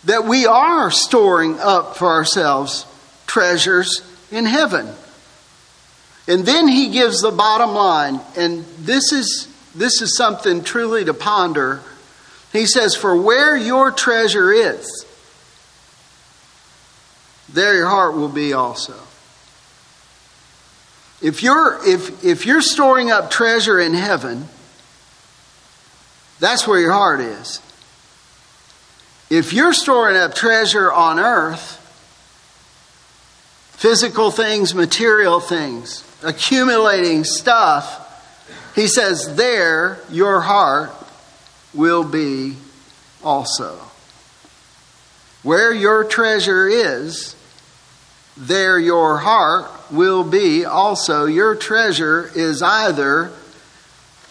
that 0.05 0.25
we 0.25 0.47
are 0.47 0.91
storing 0.91 1.59
up 1.59 1.97
for 1.97 2.09
ourselves 2.09 2.87
treasures 3.27 4.03
in 4.31 4.45
heaven. 4.45 4.89
And 6.29 6.47
then 6.47 6.69
he 6.69 6.91
gives 6.91 7.21
the 7.21 7.31
bottom 7.31 7.71
line, 7.71 8.21
and 8.37 8.65
this 8.79 9.13
is, 9.13 9.49
this 9.75 10.01
is 10.01 10.17
something 10.17 10.63
truly 10.63 11.05
to 11.05 11.15
ponder. 11.15 11.81
He 12.53 12.67
says, 12.67 12.95
For 12.95 13.17
where 13.17 13.57
your 13.57 13.91
treasure 13.91 14.53
is, 14.53 15.07
there 17.49 17.75
your 17.75 17.89
heart 17.89 18.15
will 18.15 18.29
be 18.29 18.53
also. 18.53 18.95
If 21.23 21.43
you're, 21.43 21.79
if, 21.87 22.25
if 22.25 22.47
you're 22.47 22.63
storing 22.63 23.11
up 23.11 23.31
treasure 23.31 23.79
in 23.79 23.95
heaven, 23.95 24.49
that's 26.41 26.67
where 26.67 26.81
your 26.81 26.93
heart 26.93 27.21
is. 27.21 27.61
If 29.31 29.53
you're 29.53 29.73
storing 29.73 30.17
up 30.17 30.35
treasure 30.35 30.93
on 30.93 31.19
earth, 31.19 31.79
physical 33.73 34.31
things, 34.31 34.75
material 34.75 35.41
things, 35.41 36.05
accumulating 36.23 37.25
stuff, 37.25 38.01
he 38.75 38.89
says, 38.89 39.37
there 39.37 39.99
your 40.11 40.41
heart 40.41 40.93
will 41.75 42.05
be 42.05 42.57
also. 43.23 43.79
Where 45.43 45.73
your 45.73 46.05
treasure 46.05 46.69
is, 46.69 47.35
there 48.37 48.79
your 48.79 49.19
heart 49.19 49.71
will 49.91 50.25
be 50.25 50.65
also. 50.65 51.27
Your 51.27 51.55
treasure 51.55 52.31
is 52.35 52.63
either 52.63 53.33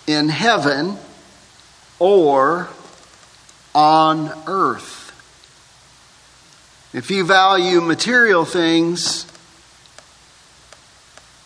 in 0.07 0.29
heaven 0.29 0.97
or 1.99 2.69
on 3.75 4.31
earth. 4.47 4.99
If 6.93 7.11
you 7.11 7.25
value 7.25 7.79
material 7.79 8.43
things, 8.43 9.25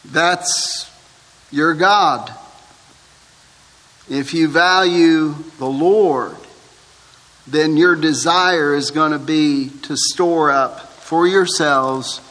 that's 0.05 0.89
your 1.51 1.73
God. 1.73 2.33
If 4.09 4.33
you 4.33 4.47
value 4.47 5.35
the 5.57 5.65
Lord, 5.65 6.35
then 7.47 7.77
your 7.77 7.95
desire 7.95 8.75
is 8.75 8.91
going 8.91 9.11
to 9.11 9.19
be 9.19 9.69
to 9.83 9.95
store 9.95 10.51
up 10.51 10.89
for 10.89 11.27
yourselves 11.27 12.21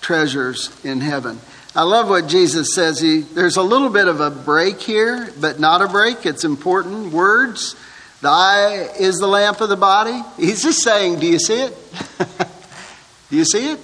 treasures 0.00 0.72
in 0.84 1.00
heaven. 1.00 1.38
I 1.74 1.82
love 1.82 2.08
what 2.08 2.28
Jesus 2.28 2.74
says. 2.74 3.00
He, 3.00 3.20
there's 3.20 3.56
a 3.56 3.62
little 3.62 3.90
bit 3.90 4.08
of 4.08 4.20
a 4.20 4.30
break 4.30 4.80
here, 4.80 5.32
but 5.38 5.60
not 5.60 5.82
a 5.82 5.88
break. 5.88 6.24
It's 6.24 6.44
important. 6.44 7.12
Words. 7.12 7.76
The 8.20 8.28
eye 8.28 8.88
is 8.98 9.16
the 9.18 9.28
lamp 9.28 9.60
of 9.60 9.68
the 9.68 9.76
body. 9.76 10.20
He's 10.36 10.62
just 10.62 10.82
saying, 10.82 11.20
Do 11.20 11.26
you 11.26 11.38
see 11.38 11.62
it? 11.62 11.76
do 13.30 13.36
you 13.36 13.44
see 13.44 13.72
it? 13.72 13.80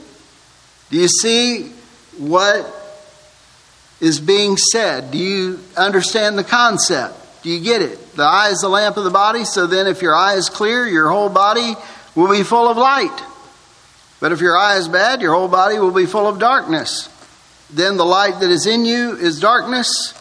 Do 0.90 0.96
you 0.96 1.08
see 1.08 1.72
what 2.18 2.66
is 4.00 4.18
being 4.18 4.56
said? 4.56 5.10
Do 5.10 5.18
you 5.18 5.60
understand 5.76 6.36
the 6.38 6.44
concept? 6.44 7.23
Do 7.44 7.50
you 7.50 7.60
get 7.60 7.82
it? 7.82 8.16
The 8.16 8.22
eye 8.22 8.48
is 8.48 8.60
the 8.62 8.70
lamp 8.70 8.96
of 8.96 9.04
the 9.04 9.10
body, 9.10 9.44
so 9.44 9.66
then 9.66 9.86
if 9.86 10.00
your 10.00 10.14
eye 10.14 10.34
is 10.34 10.48
clear, 10.48 10.86
your 10.86 11.10
whole 11.10 11.28
body 11.28 11.74
will 12.14 12.32
be 12.32 12.42
full 12.42 12.68
of 12.68 12.78
light. 12.78 13.22
But 14.18 14.32
if 14.32 14.40
your 14.40 14.56
eye 14.56 14.78
is 14.78 14.88
bad, 14.88 15.20
your 15.20 15.34
whole 15.34 15.48
body 15.48 15.78
will 15.78 15.92
be 15.92 16.06
full 16.06 16.26
of 16.26 16.38
darkness. 16.38 17.10
Then 17.68 17.98
the 17.98 18.06
light 18.06 18.40
that 18.40 18.50
is 18.50 18.66
in 18.66 18.86
you 18.86 19.16
is 19.16 19.40
darkness. 19.40 20.14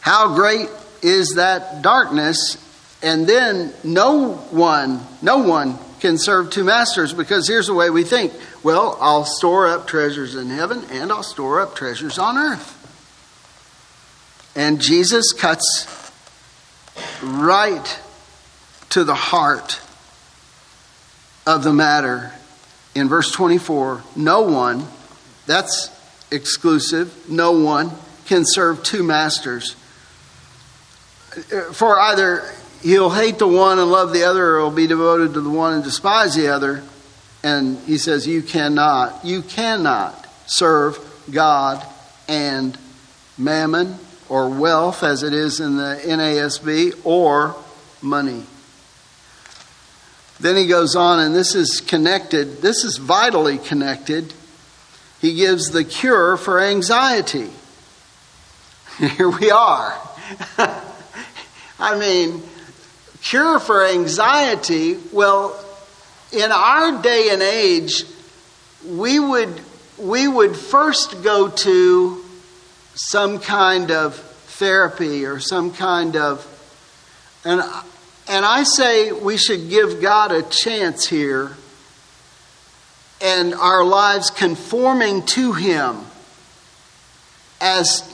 How 0.00 0.34
great 0.34 0.70
is 1.02 1.34
that 1.34 1.82
darkness? 1.82 2.56
And 3.02 3.26
then 3.26 3.74
no 3.84 4.36
one, 4.50 5.02
no 5.20 5.38
one 5.38 5.76
can 6.00 6.16
serve 6.16 6.48
two 6.48 6.64
masters 6.64 7.12
because 7.12 7.46
here's 7.46 7.66
the 7.66 7.74
way 7.74 7.90
we 7.90 8.04
think. 8.04 8.32
Well, 8.62 8.96
I'll 9.02 9.26
store 9.26 9.68
up 9.68 9.86
treasures 9.86 10.34
in 10.34 10.48
heaven 10.48 10.82
and 10.90 11.12
I'll 11.12 11.22
store 11.22 11.60
up 11.60 11.76
treasures 11.76 12.18
on 12.18 12.38
earth. 12.38 12.78
And 14.56 14.80
Jesus 14.80 15.32
cuts 15.32 16.01
right 17.22 18.00
to 18.90 19.04
the 19.04 19.14
heart 19.14 19.80
of 21.46 21.64
the 21.64 21.72
matter 21.72 22.32
in 22.94 23.08
verse 23.08 23.30
24. 23.30 24.02
No 24.16 24.42
one, 24.42 24.86
that's 25.46 25.90
exclusive, 26.30 27.28
no 27.28 27.52
one 27.52 27.90
can 28.26 28.44
serve 28.44 28.82
two 28.82 29.02
masters. 29.02 29.76
For 31.72 31.98
either 31.98 32.44
he'll 32.82 33.10
hate 33.10 33.38
the 33.38 33.48
one 33.48 33.78
and 33.78 33.90
love 33.90 34.12
the 34.12 34.24
other, 34.24 34.56
or 34.56 34.60
he'll 34.60 34.70
be 34.70 34.86
devoted 34.86 35.34
to 35.34 35.40
the 35.40 35.50
one 35.50 35.74
and 35.74 35.84
despise 35.84 36.34
the 36.34 36.48
other. 36.48 36.82
And 37.42 37.78
he 37.80 37.98
says, 37.98 38.26
You 38.26 38.42
cannot, 38.42 39.24
you 39.24 39.42
cannot 39.42 40.26
serve 40.46 40.98
God 41.30 41.84
and 42.28 42.76
mammon 43.38 43.98
or 44.32 44.48
wealth, 44.48 45.02
as 45.02 45.22
it 45.22 45.34
is 45.34 45.60
in 45.60 45.76
the 45.76 46.00
NASB, 46.06 46.98
or 47.04 47.54
money. 48.00 48.42
Then 50.40 50.56
he 50.56 50.66
goes 50.66 50.96
on, 50.96 51.20
and 51.20 51.34
this 51.34 51.54
is 51.54 51.82
connected, 51.82 52.62
this 52.62 52.82
is 52.82 52.96
vitally 52.96 53.58
connected. 53.58 54.32
He 55.20 55.34
gives 55.34 55.68
the 55.68 55.84
cure 55.84 56.38
for 56.38 56.58
anxiety. 56.58 57.50
Here 58.98 59.28
we 59.28 59.50
are. 59.50 60.00
I 61.78 61.98
mean, 61.98 62.42
cure 63.20 63.58
for 63.58 63.84
anxiety, 63.84 64.96
well, 65.12 65.62
in 66.32 66.50
our 66.50 67.02
day 67.02 67.28
and 67.32 67.42
age, 67.42 68.04
we 68.88 69.20
would, 69.20 69.60
we 69.98 70.26
would 70.26 70.56
first 70.56 71.22
go 71.22 71.50
to 71.50 72.21
some 72.94 73.38
kind 73.38 73.90
of 73.90 74.16
therapy 74.16 75.24
or 75.24 75.40
some 75.40 75.72
kind 75.72 76.16
of. 76.16 76.46
And, 77.44 77.60
and 78.28 78.44
I 78.44 78.62
say 78.62 79.12
we 79.12 79.36
should 79.36 79.68
give 79.68 80.00
God 80.00 80.32
a 80.32 80.42
chance 80.42 81.06
here 81.06 81.56
and 83.22 83.54
our 83.54 83.84
lives 83.84 84.30
conforming 84.30 85.24
to 85.26 85.52
Him 85.52 85.98
as 87.60 88.08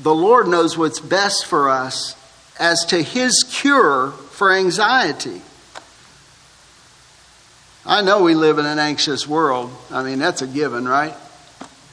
the 0.00 0.14
Lord 0.14 0.48
knows 0.48 0.76
what's 0.76 1.00
best 1.00 1.46
for 1.46 1.70
us 1.70 2.16
as 2.58 2.84
to 2.86 3.02
His 3.02 3.44
cure 3.48 4.10
for 4.10 4.52
anxiety. 4.52 5.42
I 7.86 8.02
know 8.02 8.22
we 8.22 8.34
live 8.34 8.58
in 8.58 8.66
an 8.66 8.78
anxious 8.78 9.26
world. 9.26 9.70
I 9.90 10.02
mean, 10.02 10.18
that's 10.18 10.42
a 10.42 10.46
given, 10.46 10.86
right? 10.86 11.14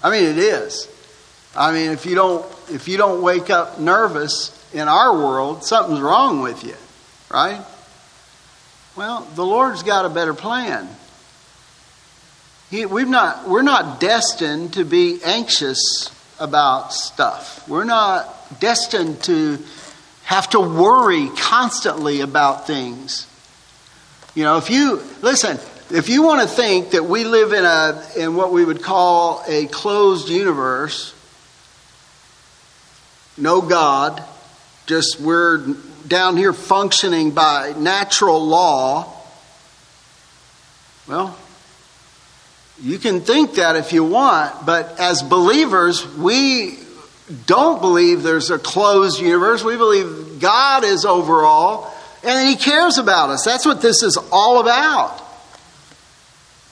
I 0.03 0.09
mean, 0.09 0.25
it 0.25 0.37
is. 0.37 0.89
I 1.55 1.71
mean, 1.71 1.91
if 1.91 2.05
you 2.05 2.15
don't 2.15 2.45
if 2.69 2.87
you 2.87 2.97
don't 2.97 3.21
wake 3.21 3.49
up 3.49 3.79
nervous 3.79 4.51
in 4.73 4.87
our 4.87 5.13
world, 5.13 5.63
something's 5.63 6.01
wrong 6.01 6.41
with 6.41 6.63
you, 6.63 6.75
right? 7.29 7.63
Well, 8.95 9.27
the 9.35 9.45
Lord's 9.45 9.83
got 9.83 10.05
a 10.05 10.09
better 10.09 10.33
plan. 10.33 10.87
He, 12.71 12.85
we've 12.85 13.07
not, 13.07 13.47
we're 13.47 13.61
not 13.61 13.99
destined 13.99 14.73
to 14.73 14.85
be 14.85 15.19
anxious 15.23 16.11
about 16.39 16.93
stuff. 16.93 17.67
We're 17.69 17.83
not 17.83 18.59
destined 18.59 19.21
to 19.23 19.59
have 20.23 20.49
to 20.51 20.59
worry 20.59 21.29
constantly 21.37 22.21
about 22.21 22.67
things. 22.67 23.27
You 24.33 24.43
know, 24.43 24.57
if 24.57 24.69
you, 24.69 25.01
listen, 25.21 25.59
if 25.91 26.09
you 26.09 26.23
want 26.23 26.41
to 26.41 26.47
think 26.47 26.91
that 26.91 27.05
we 27.05 27.23
live 27.23 27.53
in, 27.53 27.63
a, 27.63 28.03
in 28.17 28.35
what 28.35 28.51
we 28.51 28.65
would 28.65 28.81
call 28.81 29.43
a 29.47 29.67
closed 29.67 30.29
universe, 30.29 31.14
no 33.37 33.61
God, 33.61 34.23
just 34.85 35.19
we're 35.19 35.65
down 36.07 36.37
here 36.37 36.53
functioning 36.53 37.31
by 37.31 37.73
natural 37.77 38.45
law, 38.45 39.11
well, 41.07 41.37
you 42.81 42.97
can 42.97 43.21
think 43.21 43.55
that 43.55 43.75
if 43.75 43.93
you 43.93 44.03
want, 44.03 44.65
but 44.65 44.99
as 44.99 45.23
believers, 45.23 46.05
we 46.15 46.79
don't 47.45 47.81
believe 47.81 48.23
there's 48.23 48.51
a 48.51 48.59
closed 48.59 49.19
universe. 49.19 49.63
We 49.63 49.77
believe 49.77 50.39
God 50.39 50.83
is 50.83 51.05
over 51.05 51.43
all 51.43 51.95
and 52.25 52.49
He 52.49 52.55
cares 52.55 52.97
about 52.97 53.29
us. 53.29 53.45
That's 53.45 53.65
what 53.65 53.81
this 53.81 54.03
is 54.03 54.17
all 54.31 54.59
about. 54.59 55.21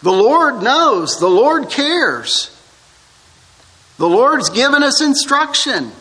The 0.02 0.12
Lord 0.12 0.62
knows, 0.62 1.19
the 1.19 1.30
Lord 1.30 1.69
cares. 1.69 2.49
The 3.97 4.10
Lord's 4.10 4.49
given 4.49 4.84
us 4.84 5.02
instruction. 5.02 5.91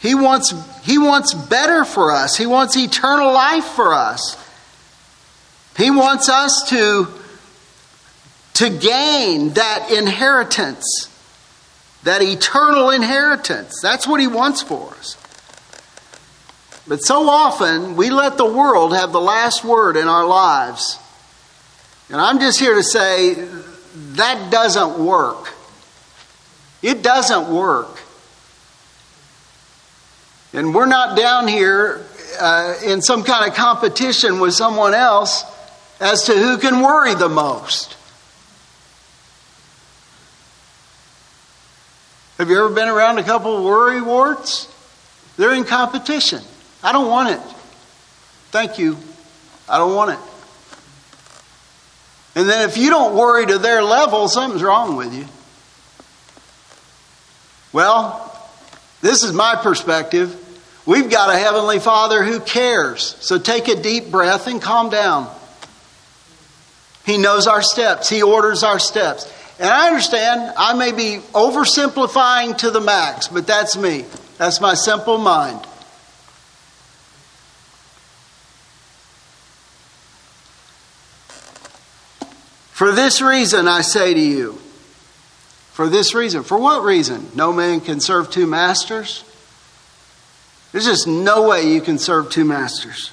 He 0.00 0.14
wants, 0.14 0.52
He 0.82 0.98
wants 0.98 1.32
better 1.32 1.84
for 1.84 2.12
us. 2.12 2.36
He 2.36 2.46
wants 2.46 2.76
eternal 2.76 3.32
life 3.32 3.64
for 3.64 3.94
us. 3.94 4.36
He 5.76 5.90
wants 5.90 6.28
us 6.28 6.68
to, 6.68 7.08
to 8.54 8.70
gain 8.70 9.54
that 9.54 9.90
inheritance, 9.90 11.08
that 12.04 12.22
eternal 12.22 12.90
inheritance. 12.90 13.80
That's 13.82 14.06
what 14.06 14.20
He 14.20 14.26
wants 14.26 14.62
for 14.62 14.90
us. 14.94 15.16
But 16.86 17.02
so 17.02 17.28
often, 17.28 17.96
we 17.96 18.10
let 18.10 18.36
the 18.36 18.44
world 18.44 18.94
have 18.94 19.12
the 19.12 19.20
last 19.20 19.64
word 19.64 19.96
in 19.96 20.06
our 20.06 20.26
lives. 20.26 20.98
And 22.10 22.20
I'm 22.20 22.38
just 22.38 22.60
here 22.60 22.74
to 22.74 22.82
say 22.82 23.34
that 23.94 24.50
doesn't 24.50 24.98
work. 24.98 25.54
It 26.82 27.02
doesn't 27.02 27.48
work. 27.48 27.98
And 30.54 30.72
we're 30.72 30.86
not 30.86 31.16
down 31.16 31.48
here 31.48 32.00
uh, 32.40 32.74
in 32.84 33.02
some 33.02 33.24
kind 33.24 33.50
of 33.50 33.56
competition 33.56 34.38
with 34.38 34.54
someone 34.54 34.94
else 34.94 35.44
as 36.00 36.24
to 36.26 36.32
who 36.32 36.58
can 36.58 36.80
worry 36.80 37.14
the 37.14 37.28
most. 37.28 37.96
Have 42.38 42.50
you 42.50 42.58
ever 42.64 42.72
been 42.72 42.88
around 42.88 43.18
a 43.18 43.24
couple 43.24 43.56
of 43.56 43.64
worry 43.64 44.00
warts? 44.00 44.72
They're 45.36 45.54
in 45.54 45.64
competition. 45.64 46.40
I 46.84 46.92
don't 46.92 47.08
want 47.08 47.30
it. 47.30 47.40
Thank 48.50 48.78
you. 48.78 48.96
I 49.68 49.78
don't 49.78 49.94
want 49.94 50.12
it. 50.12 50.18
And 52.36 52.48
then 52.48 52.68
if 52.68 52.76
you 52.76 52.90
don't 52.90 53.16
worry 53.16 53.46
to 53.46 53.58
their 53.58 53.82
level, 53.82 54.28
something's 54.28 54.62
wrong 54.62 54.96
with 54.96 55.12
you. 55.14 55.26
Well, 57.72 58.30
this 59.00 59.24
is 59.24 59.32
my 59.32 59.56
perspective. 59.60 60.43
We've 60.86 61.10
got 61.10 61.34
a 61.34 61.38
Heavenly 61.38 61.78
Father 61.78 62.22
who 62.22 62.40
cares. 62.40 63.16
So 63.20 63.38
take 63.38 63.68
a 63.68 63.80
deep 63.80 64.10
breath 64.10 64.46
and 64.46 64.60
calm 64.60 64.90
down. 64.90 65.34
He 67.06 67.18
knows 67.18 67.46
our 67.46 67.62
steps, 67.62 68.08
He 68.08 68.22
orders 68.22 68.62
our 68.62 68.78
steps. 68.78 69.32
And 69.58 69.68
I 69.68 69.86
understand 69.86 70.52
I 70.56 70.74
may 70.74 70.92
be 70.92 71.20
oversimplifying 71.32 72.58
to 72.58 72.70
the 72.70 72.80
max, 72.80 73.28
but 73.28 73.46
that's 73.46 73.76
me. 73.76 74.04
That's 74.36 74.60
my 74.60 74.74
simple 74.74 75.18
mind. 75.18 75.64
For 82.72 82.90
this 82.90 83.22
reason, 83.22 83.68
I 83.68 83.82
say 83.82 84.12
to 84.12 84.20
you, 84.20 84.58
for 85.72 85.88
this 85.88 86.14
reason. 86.14 86.42
For 86.42 86.58
what 86.58 86.82
reason? 86.82 87.30
No 87.34 87.52
man 87.52 87.80
can 87.80 88.00
serve 88.00 88.30
two 88.30 88.46
masters. 88.46 89.24
There's 90.74 90.86
just 90.86 91.06
no 91.06 91.46
way 91.46 91.72
you 91.72 91.80
can 91.80 91.98
serve 91.98 92.30
two 92.30 92.44
masters. 92.44 93.12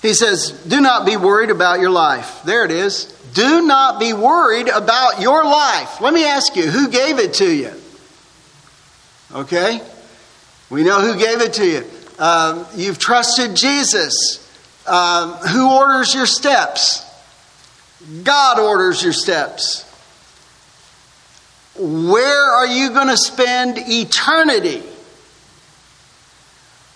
He 0.00 0.14
says, 0.14 0.52
Do 0.66 0.80
not 0.80 1.04
be 1.04 1.18
worried 1.18 1.50
about 1.50 1.80
your 1.80 1.90
life. 1.90 2.42
There 2.44 2.64
it 2.64 2.70
is. 2.70 3.04
Do 3.34 3.60
not 3.60 4.00
be 4.00 4.14
worried 4.14 4.68
about 4.68 5.20
your 5.20 5.44
life. 5.44 6.00
Let 6.00 6.14
me 6.14 6.24
ask 6.24 6.56
you, 6.56 6.62
who 6.62 6.88
gave 6.88 7.18
it 7.18 7.34
to 7.34 7.54
you? 7.54 7.74
Okay? 9.34 9.82
We 10.70 10.82
know 10.82 11.02
who 11.02 11.18
gave 11.18 11.42
it 11.42 11.52
to 11.52 11.66
you. 11.66 11.84
Um, 12.18 12.64
you've 12.74 12.98
trusted 12.98 13.54
Jesus. 13.54 14.38
Um, 14.86 15.34
who 15.34 15.70
orders 15.70 16.14
your 16.14 16.24
steps? 16.24 17.04
God 18.24 18.58
orders 18.58 19.02
your 19.02 19.12
steps. 19.12 19.82
Where 21.76 22.50
are 22.50 22.66
you 22.66 22.94
going 22.94 23.08
to 23.08 23.18
spend 23.18 23.76
eternity? 23.76 24.82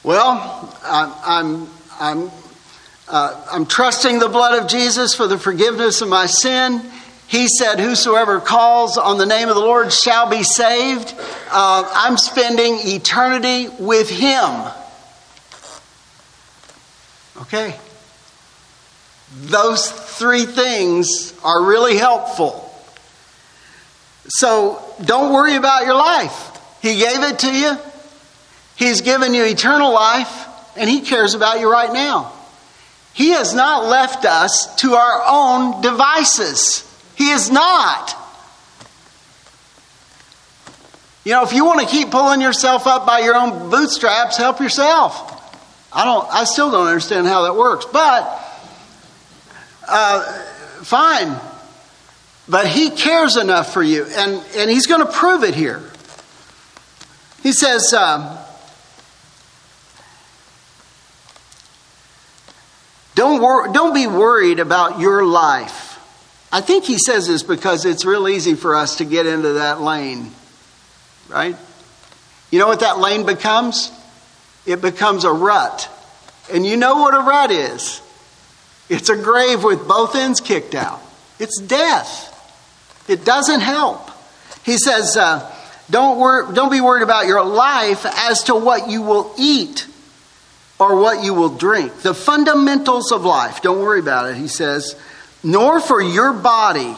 Well, 0.04 0.70
I'm, 0.84 1.66
I'm, 1.98 2.30
uh, 3.08 3.46
I'm 3.50 3.64
trusting 3.64 4.18
the 4.18 4.28
blood 4.28 4.62
of 4.62 4.68
Jesus 4.68 5.14
for 5.14 5.26
the 5.26 5.38
forgiveness 5.38 6.02
of 6.02 6.08
my 6.10 6.26
sin. 6.26 6.82
He 7.26 7.48
said, 7.48 7.80
Whosoever 7.80 8.38
calls 8.38 8.98
on 8.98 9.16
the 9.16 9.24
name 9.24 9.48
of 9.48 9.54
the 9.54 9.62
Lord 9.62 9.90
shall 9.94 10.28
be 10.28 10.42
saved. 10.42 11.14
Uh, 11.50 11.90
I'm 11.94 12.18
spending 12.18 12.76
eternity 12.80 13.68
with 13.78 14.10
Him. 14.10 14.70
Okay. 17.40 17.74
Those 19.36 19.90
three 19.90 20.44
things 20.44 21.32
are 21.42 21.64
really 21.64 21.96
helpful. 21.96 22.60
So 24.28 24.84
don't 25.02 25.32
worry 25.32 25.56
about 25.56 25.86
your 25.86 25.96
life. 25.96 26.50
He 26.82 26.98
gave 26.98 27.22
it 27.22 27.38
to 27.38 27.52
you, 27.52 27.78
He's 28.76 29.00
given 29.00 29.34
you 29.34 29.44
eternal 29.44 29.92
life, 29.92 30.46
and 30.76 30.88
He 30.88 31.00
cares 31.02 31.34
about 31.34 31.60
you 31.60 31.70
right 31.70 31.92
now. 31.92 32.32
He 33.12 33.30
has 33.30 33.54
not 33.54 33.84
left 33.84 34.24
us 34.24 34.74
to 34.76 34.94
our 34.94 35.22
own 35.26 35.80
devices. 35.80 36.82
He 37.16 37.30
is 37.30 37.50
not. 37.50 38.16
You 41.24 41.32
know, 41.32 41.44
if 41.44 41.52
you 41.52 41.64
want 41.64 41.80
to 41.80 41.86
keep 41.86 42.10
pulling 42.10 42.40
yourself 42.40 42.86
up 42.86 43.06
by 43.06 43.20
your 43.20 43.36
own 43.36 43.70
bootstraps, 43.70 44.36
help 44.36 44.60
yourself. 44.60 45.30
I 45.92 46.04
don't. 46.04 46.28
I 46.30 46.44
still 46.44 46.70
don't 46.70 46.88
understand 46.88 47.26
how 47.26 47.42
that 47.42 47.54
works, 47.54 47.86
but 47.86 48.44
uh, 49.88 50.22
fine. 50.82 51.36
But 52.46 52.66
he 52.66 52.90
cares 52.90 53.36
enough 53.36 53.72
for 53.72 53.82
you, 53.82 54.04
and, 54.04 54.44
and 54.56 54.70
he's 54.70 54.86
going 54.86 55.00
to 55.00 55.10
prove 55.10 55.44
it 55.44 55.54
here. 55.54 55.82
He 57.42 57.52
says, 57.52 57.94
uh, 57.94 58.43
don't, 63.24 63.40
wor- 63.40 63.72
don't 63.72 63.94
be 63.94 64.06
worried 64.06 64.60
about 64.60 65.00
your 65.00 65.24
life. 65.24 65.98
I 66.52 66.60
think 66.60 66.84
he 66.84 66.98
says 66.98 67.26
this 67.26 67.42
because 67.42 67.86
it's 67.86 68.04
real 68.04 68.28
easy 68.28 68.54
for 68.54 68.74
us 68.74 68.96
to 68.96 69.06
get 69.06 69.24
into 69.24 69.54
that 69.54 69.80
lane, 69.80 70.30
right? 71.30 71.56
You 72.50 72.58
know 72.58 72.66
what 72.66 72.80
that 72.80 72.98
lane 72.98 73.24
becomes? 73.24 73.90
It 74.66 74.82
becomes 74.82 75.24
a 75.24 75.32
rut. 75.32 75.88
And 76.52 76.66
you 76.66 76.76
know 76.76 76.96
what 76.96 77.14
a 77.14 77.20
rut 77.20 77.50
is 77.50 78.02
it's 78.90 79.08
a 79.08 79.16
grave 79.16 79.64
with 79.64 79.88
both 79.88 80.14
ends 80.14 80.42
kicked 80.42 80.74
out, 80.74 81.00
it's 81.38 81.58
death. 81.62 82.30
It 83.08 83.24
doesn't 83.24 83.60
help. 83.60 84.10
He 84.64 84.76
says, 84.76 85.16
uh, 85.16 85.50
don't, 85.90 86.18
wor- 86.18 86.52
don't 86.52 86.70
be 86.70 86.80
worried 86.80 87.02
about 87.02 87.26
your 87.26 87.44
life 87.44 88.04
as 88.06 88.44
to 88.44 88.54
what 88.54 88.90
you 88.90 89.02
will 89.02 89.34
eat 89.38 89.86
or 90.78 90.96
what 90.96 91.24
you 91.24 91.34
will 91.34 91.56
drink. 91.56 92.00
The 92.02 92.14
fundamentals 92.14 93.12
of 93.12 93.24
life, 93.24 93.62
don't 93.62 93.80
worry 93.80 94.00
about 94.00 94.30
it, 94.30 94.36
he 94.36 94.48
says, 94.48 94.96
nor 95.42 95.80
for 95.80 96.00
your 96.00 96.32
body. 96.32 96.96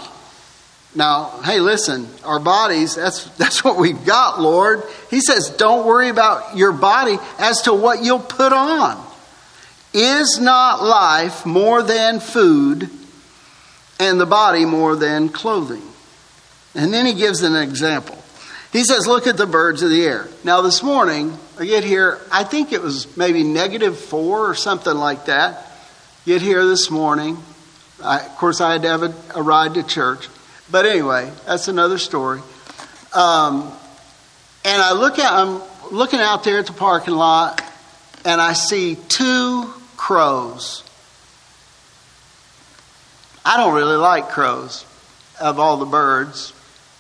Now, 0.94 1.40
hey, 1.44 1.60
listen, 1.60 2.08
our 2.24 2.38
bodies, 2.38 2.94
that's, 2.94 3.24
that's 3.36 3.62
what 3.62 3.76
we've 3.76 4.04
got, 4.04 4.40
Lord. 4.40 4.82
He 5.10 5.20
says, 5.20 5.50
don't 5.50 5.86
worry 5.86 6.08
about 6.08 6.56
your 6.56 6.72
body 6.72 7.18
as 7.38 7.62
to 7.62 7.74
what 7.74 8.02
you'll 8.02 8.18
put 8.18 8.52
on. 8.52 9.04
Is 9.92 10.38
not 10.40 10.82
life 10.82 11.46
more 11.46 11.82
than 11.82 12.20
food 12.20 12.90
and 13.98 14.20
the 14.20 14.26
body 14.26 14.66
more 14.66 14.94
than 14.94 15.30
clothing? 15.30 15.82
And 16.74 16.92
then 16.92 17.06
he 17.06 17.14
gives 17.14 17.42
an 17.42 17.56
example. 17.56 18.22
He 18.72 18.84
says, 18.84 19.06
Look 19.06 19.26
at 19.26 19.38
the 19.38 19.46
birds 19.46 19.82
of 19.82 19.88
the 19.88 20.04
air. 20.04 20.28
Now, 20.44 20.60
this 20.60 20.82
morning, 20.82 21.38
I 21.58 21.64
get 21.64 21.84
here, 21.84 22.20
I 22.30 22.44
think 22.44 22.72
it 22.72 22.82
was 22.82 23.16
maybe 23.16 23.42
negative 23.42 23.98
four 23.98 24.50
or 24.50 24.54
something 24.54 24.94
like 24.94 25.24
that. 25.26 25.66
Get 26.26 26.42
here 26.42 26.66
this 26.66 26.90
morning. 26.90 27.38
I, 28.02 28.20
of 28.20 28.36
course, 28.36 28.60
I 28.60 28.72
had 28.72 28.82
to 28.82 28.88
have 28.88 29.02
a, 29.02 29.14
a, 29.34 29.42
ride 29.42 29.74
to 29.74 29.82
church. 29.82 30.28
But 30.70 30.84
anyway, 30.84 31.32
that's 31.46 31.68
another 31.68 31.96
story. 31.96 32.40
Um, 33.14 33.72
and 34.66 34.82
I 34.82 34.92
look 34.92 35.18
at, 35.18 35.32
I'm 35.32 35.62
looking 35.90 36.20
out 36.20 36.44
there 36.44 36.58
at 36.58 36.66
the 36.66 36.74
parking 36.74 37.14
lot, 37.14 37.62
and 38.26 38.38
I 38.38 38.52
see 38.52 38.96
two 39.08 39.72
crows. 39.96 40.82
I 43.44 43.56
don't 43.56 43.74
really 43.74 43.96
like 43.96 44.28
crows 44.28 44.84
of 45.40 45.58
all 45.58 45.78
the 45.78 45.86
birds. 45.86 46.52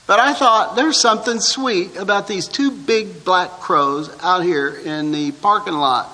But 0.06 0.20
I 0.20 0.34
thought 0.34 0.76
there's 0.76 1.00
something 1.00 1.40
sweet 1.40 1.96
about 1.96 2.28
these 2.28 2.46
two 2.46 2.70
big 2.70 3.24
black 3.24 3.50
crows 3.60 4.08
out 4.22 4.44
here 4.44 4.68
in 4.68 5.10
the 5.10 5.32
parking 5.32 5.74
lot. 5.74 6.06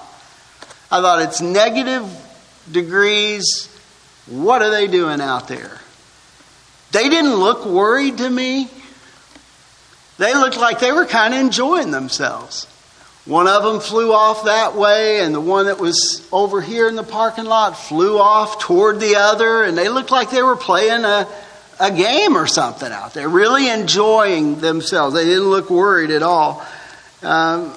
I 0.90 1.00
thought 1.00 1.22
it's 1.22 1.40
negative 1.40 2.04
degrees. 2.70 3.68
What 4.26 4.62
are 4.62 4.70
they 4.70 4.86
doing 4.86 5.20
out 5.20 5.48
there? 5.48 5.78
They 6.92 7.08
didn't 7.08 7.34
look 7.34 7.66
worried 7.66 8.18
to 8.18 8.30
me. 8.30 8.68
They 10.18 10.34
looked 10.34 10.58
like 10.58 10.78
they 10.78 10.92
were 10.92 11.06
kind 11.06 11.34
of 11.34 11.40
enjoying 11.40 11.90
themselves. 11.90 12.66
One 13.24 13.46
of 13.46 13.62
them 13.62 13.80
flew 13.80 14.12
off 14.12 14.44
that 14.44 14.74
way, 14.74 15.20
and 15.20 15.34
the 15.34 15.40
one 15.40 15.66
that 15.66 15.78
was 15.78 16.26
over 16.32 16.60
here 16.60 16.88
in 16.88 16.96
the 16.96 17.04
parking 17.04 17.44
lot 17.44 17.78
flew 17.78 18.18
off 18.18 18.58
toward 18.58 19.00
the 19.00 19.16
other, 19.16 19.62
and 19.62 19.76
they 19.78 19.88
looked 19.88 20.10
like 20.10 20.30
they 20.30 20.42
were 20.42 20.56
playing 20.56 21.04
a 21.04 21.28
a 21.82 21.90
game 21.90 22.36
or 22.36 22.46
something 22.46 22.92
out 22.92 23.12
there, 23.12 23.28
really 23.28 23.68
enjoying 23.68 24.60
themselves. 24.60 25.14
They 25.16 25.24
didn't 25.24 25.50
look 25.50 25.68
worried 25.68 26.10
at 26.10 26.22
all. 26.22 26.64
Um, 27.22 27.74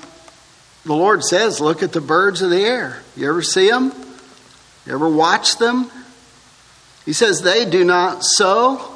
the 0.86 0.94
Lord 0.94 1.24
says, 1.24 1.60
look 1.60 1.82
at 1.82 1.92
the 1.92 2.02
birds 2.02 2.44
of 2.44 2.52
the 2.52 2.62
air. 2.62 3.02
You 3.18 3.28
ever 3.28 3.42
see 3.42 3.68
them? 3.68 3.92
You 4.86 4.94
ever 4.94 5.10
watch 5.10 5.58
them? 5.58 5.90
He 7.04 7.14
says, 7.14 7.42
they 7.42 7.68
do 7.68 7.84
not 7.84 8.24
sow, 8.24 8.96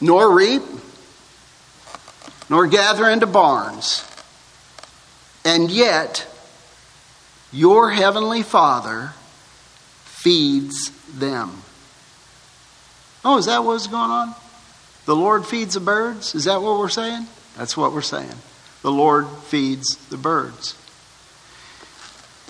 nor 0.00 0.32
reap, 0.32 0.62
nor 2.48 2.68
gather 2.68 3.08
into 3.08 3.26
barns. 3.26 4.08
And 5.44 5.72
yet, 5.72 6.28
your 7.50 7.90
heavenly 7.90 8.42
Father 8.42 9.12
feeds 10.04 10.92
them. 11.18 11.62
Oh, 13.24 13.38
is 13.38 13.46
that 13.46 13.64
what's 13.64 13.86
going 13.86 14.10
on? 14.10 14.34
The 15.04 15.16
Lord 15.16 15.46
feeds 15.46 15.74
the 15.74 15.80
birds? 15.80 16.34
Is 16.34 16.44
that 16.44 16.62
what 16.62 16.78
we're 16.78 16.88
saying? 16.88 17.26
That's 17.56 17.76
what 17.76 17.92
we're 17.92 18.02
saying. 18.02 18.34
The 18.82 18.92
Lord 18.92 19.28
feeds 19.44 19.96
the 20.08 20.16
birds. 20.16 20.76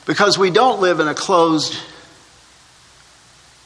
Because 0.06 0.38
we 0.38 0.50
don't 0.50 0.80
live 0.80 1.00
in 1.00 1.08
a 1.08 1.14
closed 1.14 1.76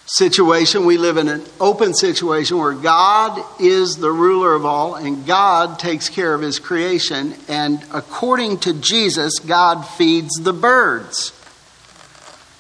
situation, 0.06 0.84
we 0.84 0.98
live 0.98 1.16
in 1.16 1.28
an 1.28 1.44
open 1.60 1.92
situation 1.92 2.58
where 2.58 2.74
God 2.74 3.42
is 3.60 3.96
the 3.96 4.10
ruler 4.10 4.54
of 4.54 4.64
all 4.64 4.94
and 4.94 5.26
God 5.26 5.78
takes 5.78 6.08
care 6.08 6.32
of 6.32 6.40
his 6.40 6.58
creation. 6.58 7.34
And 7.48 7.84
according 7.92 8.58
to 8.58 8.72
Jesus, 8.72 9.38
God 9.40 9.82
feeds 9.82 10.34
the 10.36 10.52
birds. 10.52 11.32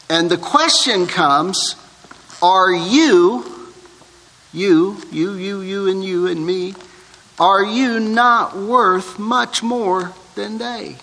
And 0.08 0.30
the 0.30 0.38
question 0.38 1.06
comes 1.06 1.76
are 2.42 2.72
you, 2.72 3.72
you, 4.52 4.96
you, 5.10 5.32
you, 5.34 5.60
you, 5.60 5.88
and 5.88 6.04
you, 6.04 6.26
and 6.26 6.46
me, 6.46 6.74
are 7.38 7.64
you 7.64 8.00
not 8.00 8.56
worth 8.56 9.18
much 9.18 9.62
more 9.62 10.12
than 10.34 10.58
they? 10.58 10.96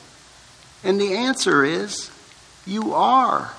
And 0.84 1.00
the 1.00 1.14
answer 1.14 1.64
is 1.64 2.12
you 2.66 2.94
are. 2.94 3.52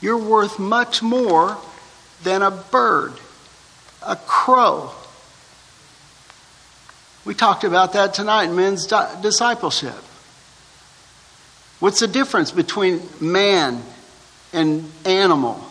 You're 0.00 0.18
worth 0.18 0.58
much 0.58 1.02
more 1.02 1.56
than 2.22 2.42
a 2.42 2.50
bird, 2.50 3.14
a 4.06 4.16
crow. 4.16 4.92
We 7.24 7.34
talked 7.34 7.64
about 7.64 7.92
that 7.94 8.14
tonight 8.14 8.44
in 8.44 8.56
men's 8.56 8.86
discipleship. 8.86 9.96
What's 11.80 12.00
the 12.00 12.08
difference 12.08 12.50
between 12.50 13.02
man 13.20 13.82
and 14.52 14.90
animal? 15.04 15.67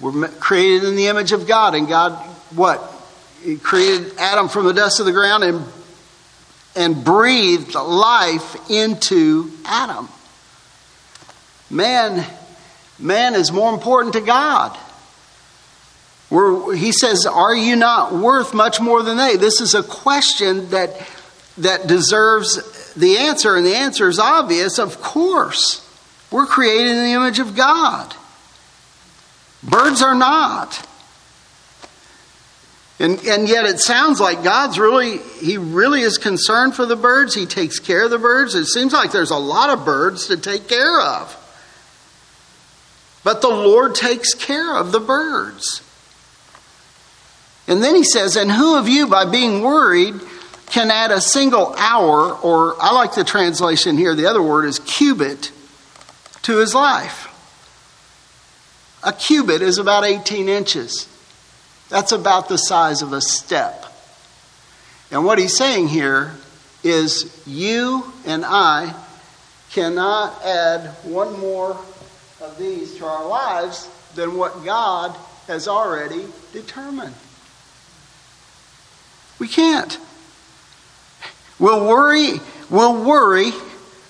We're 0.00 0.28
created 0.28 0.84
in 0.84 0.96
the 0.96 1.08
image 1.08 1.32
of 1.32 1.46
God, 1.46 1.74
and 1.74 1.86
God, 1.86 2.12
what? 2.54 2.82
He 3.42 3.56
created 3.56 4.16
Adam 4.18 4.48
from 4.48 4.66
the 4.66 4.72
dust 4.72 5.00
of 5.00 5.06
the 5.06 5.12
ground 5.12 5.44
and, 5.44 5.64
and 6.74 7.04
breathed 7.04 7.74
life 7.74 8.70
into 8.70 9.50
Adam. 9.64 10.08
Man, 11.68 12.26
man 12.98 13.34
is 13.34 13.52
more 13.52 13.72
important 13.72 14.14
to 14.14 14.20
God. 14.20 14.76
We're, 16.30 16.74
he 16.74 16.92
says, 16.92 17.26
Are 17.26 17.54
you 17.54 17.76
not 17.76 18.12
worth 18.12 18.54
much 18.54 18.80
more 18.80 19.02
than 19.02 19.16
they? 19.16 19.36
This 19.36 19.60
is 19.60 19.74
a 19.74 19.82
question 19.82 20.70
that, 20.70 21.08
that 21.58 21.86
deserves 21.86 22.94
the 22.94 23.18
answer, 23.18 23.56
and 23.56 23.66
the 23.66 23.74
answer 23.74 24.08
is 24.08 24.18
obvious. 24.18 24.78
Of 24.78 25.02
course, 25.02 25.86
we're 26.30 26.46
created 26.46 26.92
in 26.92 27.04
the 27.04 27.12
image 27.12 27.38
of 27.38 27.56
God. 27.56 28.14
Birds 29.62 30.02
are 30.02 30.14
not. 30.14 30.86
And, 32.98 33.18
and 33.26 33.48
yet 33.48 33.64
it 33.64 33.80
sounds 33.80 34.20
like 34.20 34.44
God's 34.44 34.78
really, 34.78 35.18
He 35.18 35.56
really 35.56 36.02
is 36.02 36.18
concerned 36.18 36.74
for 36.74 36.84
the 36.84 36.96
birds. 36.96 37.34
He 37.34 37.46
takes 37.46 37.78
care 37.78 38.04
of 38.04 38.10
the 38.10 38.18
birds. 38.18 38.54
It 38.54 38.66
seems 38.66 38.92
like 38.92 39.10
there's 39.10 39.30
a 39.30 39.36
lot 39.36 39.70
of 39.70 39.86
birds 39.86 40.26
to 40.26 40.36
take 40.36 40.68
care 40.68 41.00
of. 41.00 41.36
But 43.24 43.40
the 43.40 43.48
Lord 43.48 43.94
takes 43.94 44.34
care 44.34 44.76
of 44.76 44.92
the 44.92 45.00
birds. 45.00 45.82
And 47.66 47.82
then 47.82 47.94
he 47.94 48.04
says, 48.04 48.36
And 48.36 48.50
who 48.50 48.76
of 48.76 48.88
you, 48.88 49.06
by 49.06 49.24
being 49.24 49.62
worried, 49.62 50.14
can 50.66 50.90
add 50.90 51.10
a 51.10 51.20
single 51.20 51.74
hour, 51.76 52.32
or 52.32 52.76
I 52.80 52.92
like 52.92 53.14
the 53.14 53.24
translation 53.24 53.96
here, 53.96 54.14
the 54.14 54.26
other 54.26 54.42
word 54.42 54.66
is 54.66 54.78
cubit, 54.78 55.52
to 56.42 56.58
his 56.58 56.74
life? 56.74 57.29
A 59.02 59.12
cubit 59.12 59.62
is 59.62 59.78
about 59.78 60.04
18 60.04 60.48
inches. 60.48 61.08
That's 61.88 62.12
about 62.12 62.48
the 62.48 62.56
size 62.56 63.02
of 63.02 63.12
a 63.12 63.20
step. 63.20 63.86
And 65.10 65.24
what 65.24 65.38
he's 65.38 65.56
saying 65.56 65.88
here 65.88 66.32
is 66.84 67.42
you 67.46 68.12
and 68.26 68.44
I 68.44 68.94
cannot 69.72 70.44
add 70.44 70.86
one 71.04 71.38
more 71.40 71.78
of 72.40 72.56
these 72.58 72.96
to 72.96 73.06
our 73.06 73.26
lives 73.26 73.88
than 74.14 74.36
what 74.36 74.64
God 74.64 75.16
has 75.46 75.66
already 75.66 76.24
determined. 76.52 77.14
We 79.38 79.48
can't. 79.48 79.98
Will 81.58 81.86
worry, 81.86 82.40
will 82.68 83.02
worry 83.04 83.52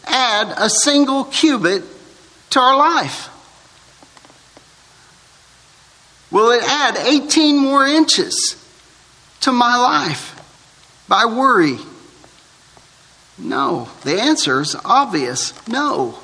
add 0.06 0.52
a 0.56 0.68
single 0.68 1.24
cubit 1.24 1.82
to 2.50 2.60
our 2.60 2.76
life? 2.76 3.29
Will 6.30 6.50
it 6.50 6.62
add 6.62 6.96
18 6.96 7.56
more 7.56 7.86
inches 7.86 8.56
to 9.40 9.52
my 9.52 9.76
life 9.76 10.36
by 11.08 11.24
worry? 11.24 11.78
No. 13.38 13.88
The 14.02 14.20
answer 14.20 14.60
is 14.60 14.76
obvious 14.84 15.54
no. 15.66 16.18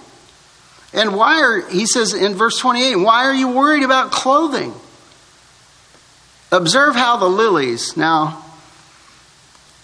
And 0.93 1.15
why 1.15 1.43
are, 1.43 1.69
he 1.69 1.87
says 1.87 2.15
in 2.15 2.35
verse 2.35 2.59
28, 2.59 2.97
why 2.97 3.25
are 3.25 3.35
you 3.35 3.49
worried 3.49 3.83
about 3.83 4.13
clothing? 4.13 4.73
Observe 6.53 6.95
how 6.95 7.17
the 7.17 7.27
lilies, 7.27 7.97
now, 7.97 8.45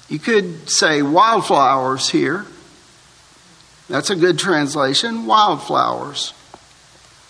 you 0.09 0.19
could 0.19 0.71
say 0.71 1.03
wildflowers 1.03 2.09
here. 2.09 2.47
That's 3.89 4.11
a 4.11 4.17
good 4.17 4.39
translation. 4.39 5.27
Wildflowers. 5.27 6.33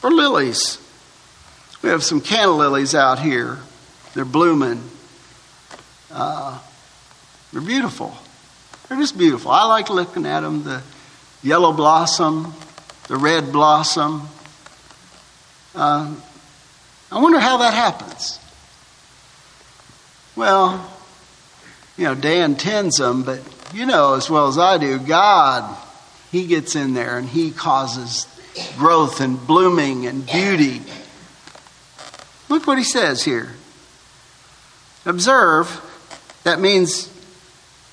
Or 0.02 0.10
lilies. 0.10 0.78
We 1.82 1.88
have 1.88 2.04
some 2.04 2.20
canna 2.20 2.52
lilies 2.52 2.94
out 2.94 3.18
here. 3.18 3.58
They're 4.14 4.24
blooming. 4.24 4.80
Uh, 6.12 6.60
they're 7.52 7.60
beautiful. 7.60 8.16
They're 8.88 8.98
just 8.98 9.18
beautiful. 9.18 9.50
I 9.50 9.64
like 9.64 9.90
looking 9.90 10.24
at 10.24 10.40
them. 10.40 10.62
The 10.62 10.82
yellow 11.42 11.72
blossom, 11.72 12.54
the 13.08 13.16
red 13.16 13.50
blossom. 13.50 14.28
Uh, 15.74 16.14
I 17.10 17.20
wonder 17.20 17.40
how 17.40 17.56
that 17.58 17.74
happens. 17.74 18.38
Well, 20.36 20.88
you 21.96 22.04
know, 22.04 22.14
Dan 22.14 22.54
tends 22.54 22.98
them, 22.98 23.24
but 23.24 23.40
you 23.74 23.86
know 23.86 24.14
as 24.14 24.30
well 24.30 24.46
as 24.46 24.56
I 24.56 24.78
do, 24.78 24.98
God, 24.98 25.76
He 26.30 26.46
gets 26.46 26.76
in 26.76 26.94
there 26.94 27.18
and 27.18 27.28
He 27.28 27.50
causes 27.50 28.28
growth 28.76 29.20
and 29.20 29.44
blooming 29.46 30.06
and 30.06 30.24
beauty 30.24 30.82
Look 32.52 32.66
what 32.66 32.76
he 32.76 32.84
says 32.84 33.24
here. 33.24 33.48
Observe, 35.06 35.80
that 36.44 36.60
means 36.60 37.10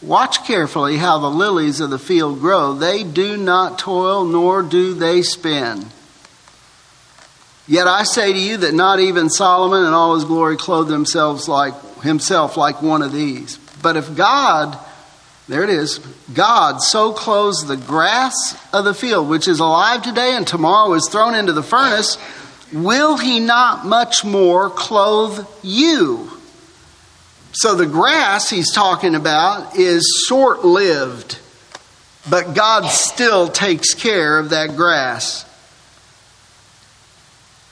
watch 0.01 0.45
carefully 0.45 0.97
how 0.97 1.19
the 1.19 1.29
lilies 1.29 1.79
of 1.79 1.91
the 1.91 1.97
field 1.97 2.41
grow. 2.41 2.73
They 2.73 3.05
do 3.05 3.37
not 3.37 3.79
toil, 3.79 4.25
nor 4.25 4.61
do 4.61 4.93
they 4.93 5.21
spin. 5.21 5.85
Yet 7.69 7.87
I 7.87 8.03
say 8.03 8.33
to 8.33 8.37
you 8.37 8.57
that 8.57 8.73
not 8.73 8.99
even 8.99 9.29
Solomon 9.29 9.85
in 9.85 9.93
all 9.93 10.15
his 10.15 10.25
glory 10.25 10.57
clothed 10.57 10.89
themselves 10.89 11.47
like 11.47 12.01
himself 12.01 12.57
like 12.57 12.81
one 12.81 13.01
of 13.01 13.13
these. 13.13 13.57
But 13.81 13.95
if 13.95 14.13
God, 14.13 14.77
there 15.47 15.63
it 15.63 15.69
is, 15.69 15.99
God 16.33 16.81
so 16.81 17.13
clothes 17.13 17.65
the 17.65 17.77
grass 17.77 18.57
of 18.73 18.83
the 18.83 18.93
field, 18.93 19.29
which 19.29 19.47
is 19.47 19.61
alive 19.61 20.01
today 20.01 20.35
and 20.35 20.45
tomorrow 20.45 20.91
is 20.95 21.07
thrown 21.09 21.33
into 21.33 21.53
the 21.53 21.63
furnace, 21.63 22.17
will 22.73 23.17
he 23.17 23.39
not 23.39 23.85
much 23.85 24.23
more 24.23 24.69
clothe 24.69 25.47
you? 25.63 26.31
So 27.51 27.75
the 27.75 27.85
grass 27.85 28.49
he's 28.49 28.71
talking 28.71 29.15
about 29.15 29.75
is 29.75 30.25
short 30.27 30.63
lived, 30.63 31.39
but 32.29 32.53
God 32.53 32.87
still 32.89 33.47
takes 33.47 33.93
care 33.93 34.37
of 34.37 34.51
that 34.51 34.75
grass. 34.75 35.45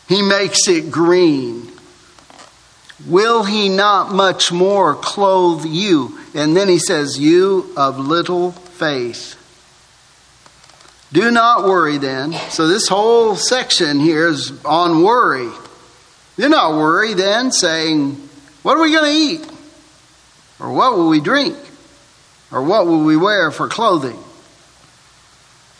He 0.08 0.22
makes 0.22 0.68
it 0.68 0.90
green. 0.90 1.72
Will 3.06 3.44
he 3.44 3.70
not 3.70 4.12
much 4.12 4.52
more 4.52 4.96
clothe 4.96 5.66
you? 5.66 6.18
And 6.34 6.58
then 6.58 6.68
he 6.68 6.80
says, 6.80 7.20
You 7.20 7.72
of 7.78 8.00
little 8.00 8.52
faith. 8.52 9.37
Do 11.12 11.32
not 11.32 11.64
worry 11.64 11.98
then. 11.98 12.34
So, 12.50 12.68
this 12.68 12.88
whole 12.88 13.36
section 13.36 14.00
here 14.00 14.28
is 14.28 14.52
on 14.66 15.04
worry. 15.04 15.50
Do 16.36 16.50
not 16.50 16.74
worry 16.74 17.14
then, 17.14 17.52
saying, 17.52 18.16
What 18.64 18.78
are 18.78 18.82
we 18.82 18.92
going 18.92 19.06
to 19.06 19.18
eat? 19.46 19.52
Or 20.60 20.72
what 20.74 20.98
will 20.98 21.10
we 21.10 21.22
drink? 21.22 21.58
Or 22.52 22.62
what 22.62 22.88
will 22.88 23.04
we 23.04 23.18
wear 23.18 23.52
for 23.52 23.68
clothing? 23.68 24.18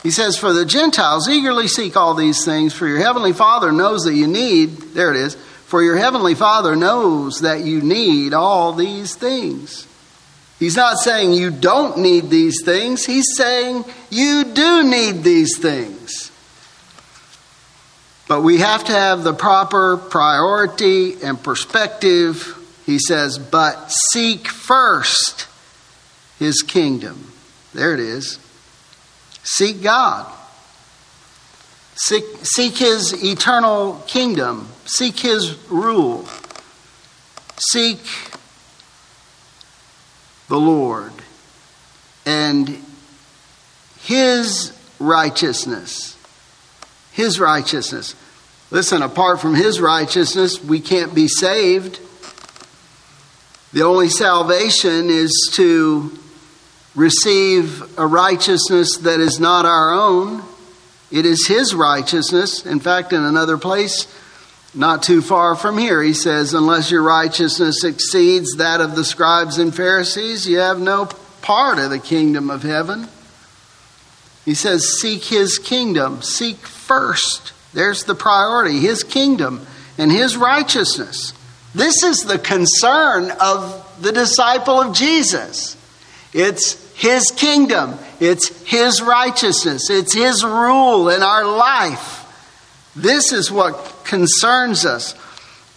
He 0.04 0.12
says, 0.12 0.38
For 0.38 0.54
the 0.54 0.66
Gentiles, 0.66 1.28
eagerly 1.28 1.68
seek 1.68 1.98
all 1.98 2.14
these 2.14 2.46
things, 2.46 2.74
for 2.74 2.88
your 2.88 3.00
heavenly 3.00 3.34
Father 3.34 3.72
knows 3.72 4.04
that 4.06 4.14
you 4.14 4.28
need, 4.28 4.78
there 4.94 5.12
it 5.12 5.18
is, 5.18 5.36
for 5.36 5.84
your 5.84 5.98
heavenly 5.98 6.36
Father 6.36 6.76
knows 6.76 7.42
that 7.42 7.62
you 7.62 7.82
need 7.82 8.34
all 8.34 8.74
these 8.74 9.16
things. 9.16 9.87
He's 10.60 10.76
not 10.76 10.98
saying 10.98 11.34
you 11.34 11.52
don't 11.52 12.00
need 12.00 12.30
these 12.30 12.64
things, 12.64 13.06
he's 13.06 13.36
saying 13.36 13.86
you 14.10 14.44
do 14.44 14.84
need 14.84 15.24
these 15.24 15.58
things. 15.60 16.32
But 18.28 18.42
we 18.42 18.58
have 18.58 18.84
to 18.86 18.92
have 18.92 19.24
the 19.24 19.34
proper 19.34 19.98
priority 19.98 21.22
and 21.24 21.42
perspective. 21.42 22.54
He 22.86 23.00
says, 23.00 23.40
but 23.40 23.90
seek 24.12 24.48
first 24.48 25.48
his 26.40 26.62
kingdom. 26.62 27.32
There 27.74 27.94
it 27.94 28.00
is. 28.00 28.40
Seek 29.44 29.82
God. 29.82 30.32
Seek, 31.96 32.24
seek 32.44 32.78
his 32.78 33.24
eternal 33.24 34.04
kingdom. 34.08 34.68
Seek 34.86 35.20
his 35.20 35.58
rule. 35.70 36.26
Seek 37.72 38.00
the 40.48 40.60
Lord 40.60 41.14
and 42.26 42.84
his 44.02 44.78
righteousness. 45.00 46.18
His 47.12 47.40
righteousness. 47.40 48.16
Listen, 48.70 49.02
apart 49.02 49.40
from 49.40 49.56
his 49.56 49.80
righteousness, 49.80 50.62
we 50.62 50.80
can't 50.80 51.16
be 51.16 51.28
saved. 51.28 52.00
The 53.74 53.84
only 53.84 54.10
salvation 54.10 55.10
is 55.10 55.52
to 55.56 56.18
receive 56.96 57.98
a 57.98 58.06
righteousness 58.06 58.98
that 58.98 59.20
is 59.20 59.40
not 59.40 59.66
our 59.66 59.94
own. 59.94 60.44
It 61.12 61.26
is 61.26 61.48
his 61.48 61.74
righteousness. 61.74 62.66
In 62.66 62.80
fact, 62.80 63.14
in 63.14 63.24
another 63.24 63.58
place, 63.58 64.08
not 64.78 65.04
too 65.04 65.22
far 65.22 65.56
from 65.56 65.78
here, 65.78 66.04
he 66.04 66.14
says, 66.14 66.54
Unless 66.54 66.92
your 66.92 67.02
righteousness 67.02 67.84
exceeds 67.84 68.56
that 68.58 68.80
of 68.80 68.96
the 68.96 69.04
scribes 69.04 69.58
and 69.58 69.76
Pharisees, 69.76 70.48
you 70.48 70.60
have 70.60 70.80
no 70.80 71.10
part 71.42 71.80
of 71.80 71.90
the 71.90 72.00
kingdom 72.00 72.50
of 72.50 72.64
heaven. 72.64 73.08
He 74.46 74.54
says, 74.54 75.00
Seek 75.02 75.24
his 75.24 75.58
kingdom. 75.58 76.22
Seek 76.22 76.58
first. 76.58 77.54
There's 77.74 78.04
the 78.04 78.16
priority 78.16 78.80
his 78.80 79.04
kingdom 79.04 79.66
and 79.98 80.12
his 80.12 80.38
righteousness. 80.38 81.34
This 81.74 82.04
is 82.04 82.22
the 82.22 82.40
concern 82.40 83.32
of 83.42 84.02
the 84.02 84.12
disciple 84.12 84.82
of 84.82 84.96
Jesus. 84.96 85.76
It's 86.34 86.84
his 86.96 87.32
kingdom, 87.32 87.96
it's 88.20 88.50
his 88.64 89.02
righteousness, 89.02 89.90
it's 89.90 90.14
his 90.14 90.44
rule 90.44 91.10
in 91.10 91.24
our 91.24 91.46
life. 91.46 92.24
This 92.96 93.32
is 93.32 93.52
what 93.52 93.76
concerns 94.08 94.86
us. 94.86 95.16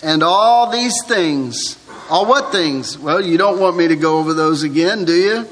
And 0.03 0.23
all 0.23 0.71
these 0.71 0.95
things, 1.07 1.79
all 2.09 2.27
what 2.27 2.53
things? 2.53 2.99
Well, 2.99 3.25
you 3.25 3.37
don't 3.37 3.61
want 3.61 3.77
me 3.77 3.89
to 3.89 3.97
go 3.97 4.19
over 4.19 4.33
those 4.33 4.63
again, 4.63 5.05
do 5.05 5.15
you? 5.15 5.47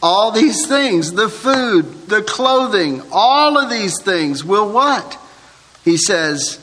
All 0.00 0.30
these 0.30 0.66
things, 0.66 1.12
the 1.12 1.28
food, 1.28 2.08
the 2.08 2.22
clothing, 2.22 3.02
all 3.10 3.58
of 3.58 3.70
these 3.70 4.00
things 4.02 4.44
will 4.44 4.70
what? 4.70 5.18
He 5.84 5.96
says, 5.96 6.58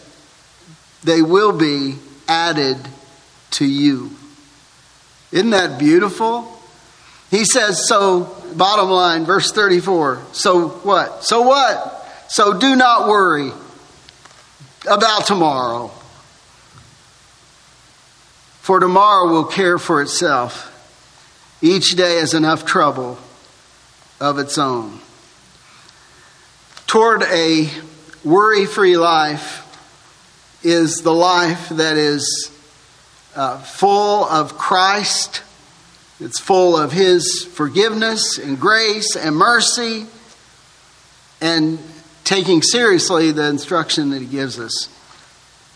they 1.04 1.22
will 1.22 1.58
be 1.58 1.96
added 2.28 2.78
to 3.52 3.66
you. 3.66 4.12
Isn't 5.32 5.52
that 5.52 5.80
beautiful? 5.80 6.60
He 7.30 7.46
says, 7.46 7.88
so, 7.88 8.36
bottom 8.56 8.90
line, 8.90 9.26
verse 9.26 9.52
34. 9.52 10.22
So 10.32 10.70
what? 10.70 11.24
So 11.24 11.42
what? 11.42 12.08
So 12.30 12.58
do 12.58 12.76
not 12.76 13.08
worry 13.08 13.52
about 14.88 15.26
tomorrow. 15.26 15.92
For 18.62 18.80
tomorrow 18.80 19.32
will 19.32 19.46
care 19.46 19.78
for 19.78 20.02
itself. 20.02 20.68
Each 21.62 21.96
day 21.96 22.20
has 22.20 22.34
enough 22.34 22.66
trouble 22.66 23.18
of 24.20 24.38
its 24.38 24.58
own. 24.58 25.00
Toward 26.88 27.24
a 27.24 27.70
worry 28.24 28.66
free 28.66 28.98
life 28.98 29.66
is 30.64 30.98
the 30.98 31.14
life 31.14 31.70
that 31.70 31.98
is 31.98 32.52
uh, 33.36 33.58
full 33.60 34.26
of 34.26 34.58
Christ, 34.58 35.44
it's 36.20 36.40
full 36.40 36.78
of 36.78 36.92
His 36.92 37.44
forgiveness 37.44 38.38
and 38.38 38.60
grace 38.60 39.16
and 39.16 39.36
mercy, 39.36 40.06
and 41.42 41.80
taking 42.24 42.62
seriously 42.62 43.32
the 43.32 43.48
instruction 43.48 44.12
that 44.12 44.22
he 44.22 44.28
gives 44.28 44.60
us 44.60 44.90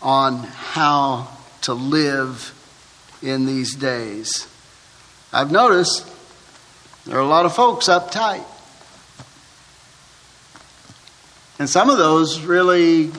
on 0.02 0.38
how 0.38 1.28
to 1.62 1.74
live 1.74 2.52
in 3.22 3.46
these 3.46 3.74
days. 3.74 4.46
I've 5.32 5.50
noticed 5.50 6.06
there 7.06 7.16
are 7.16 7.22
a 7.22 7.26
lot 7.26 7.46
of 7.46 7.54
folks 7.54 7.88
uptight. 7.88 8.44
And 11.58 11.68
some 11.68 11.88
of 11.88 11.98
those 11.98 12.40
really 12.40 13.10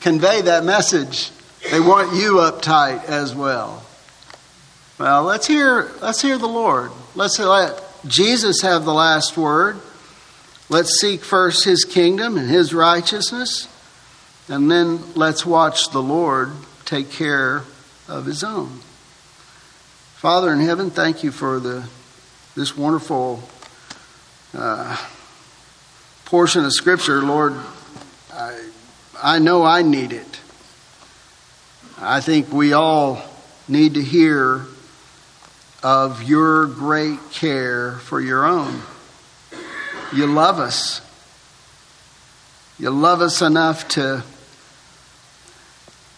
convey 0.00 0.42
that 0.42 0.64
message. 0.64 1.30
They 1.70 1.80
want 1.80 2.14
you 2.14 2.34
uptight 2.34 3.04
as 3.04 3.34
well. 3.34 3.84
Well, 4.98 5.24
let's 5.24 5.46
hear 5.46 5.90
let's 6.02 6.20
hear 6.20 6.36
the 6.36 6.48
Lord. 6.48 6.90
Let's 7.14 7.38
let 7.38 7.82
Jesus 8.06 8.62
have 8.62 8.84
the 8.84 8.92
last 8.92 9.36
word. 9.36 9.80
Let's 10.70 11.00
seek 11.00 11.22
first 11.22 11.64
his 11.64 11.84
kingdom 11.84 12.36
and 12.36 12.48
his 12.48 12.72
righteousness, 12.72 13.66
and 14.48 14.70
then 14.70 15.00
let's 15.14 15.44
watch 15.44 15.90
the 15.90 16.00
Lord 16.00 16.52
take 16.84 17.10
care 17.10 17.64
of 18.06 18.24
his 18.24 18.44
own. 18.44 18.78
Father 20.14 20.52
in 20.52 20.60
heaven, 20.60 20.90
thank 20.90 21.24
you 21.24 21.32
for 21.32 21.58
the, 21.58 21.88
this 22.54 22.76
wonderful 22.76 23.42
uh, 24.54 24.96
portion 26.26 26.64
of 26.64 26.72
Scripture. 26.72 27.20
Lord, 27.20 27.56
I, 28.32 28.68
I 29.20 29.38
know 29.40 29.64
I 29.64 29.82
need 29.82 30.12
it. 30.12 30.40
I 31.98 32.20
think 32.20 32.52
we 32.52 32.74
all 32.74 33.20
need 33.66 33.94
to 33.94 34.02
hear 34.02 34.66
of 35.82 36.22
your 36.22 36.66
great 36.66 37.18
care 37.32 37.94
for 37.96 38.20
your 38.20 38.46
own. 38.46 38.82
You 40.12 40.26
love 40.26 40.58
us. 40.58 41.00
You 42.78 42.90
love 42.90 43.20
us 43.20 43.42
enough 43.42 43.86
to 43.88 44.24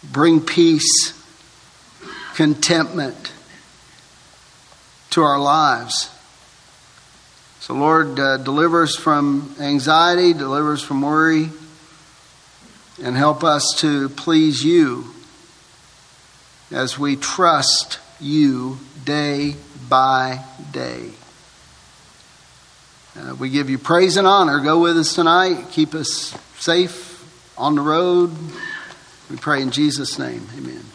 bring 0.03 0.40
peace, 0.40 1.12
contentment 2.34 3.32
to 5.11 5.22
our 5.22 5.38
lives. 5.38 6.11
So, 7.61 7.74
Lord, 7.74 8.18
uh, 8.18 8.38
deliver 8.38 8.82
us 8.82 8.97
from 8.97 9.55
anxiety, 9.61 10.32
deliver 10.32 10.72
us 10.72 10.82
from 10.82 11.03
worry, 11.03 11.51
and 13.03 13.16
help 13.16 13.45
us 13.45 13.74
to 13.78 14.09
please 14.09 14.64
you 14.64 15.14
as 16.70 16.99
we 16.99 17.16
trust 17.16 17.99
you 18.20 18.78
day 19.05 19.57
by 19.88 20.45
day. 20.72 21.11
Uh, 23.14 23.34
we 23.34 23.50
give 23.50 23.68
you 23.68 23.78
praise 23.78 24.16
and 24.16 24.26
honor. 24.26 24.60
Go 24.60 24.80
with 24.80 24.96
us 24.96 25.14
tonight. 25.14 25.66
Keep 25.70 25.94
us 25.94 26.34
safe 26.58 27.10
on 27.58 27.74
the 27.74 27.82
road. 27.82 28.34
We 29.30 29.36
pray 29.36 29.60
in 29.60 29.70
Jesus' 29.70 30.18
name. 30.18 30.46
Amen. 30.56 30.91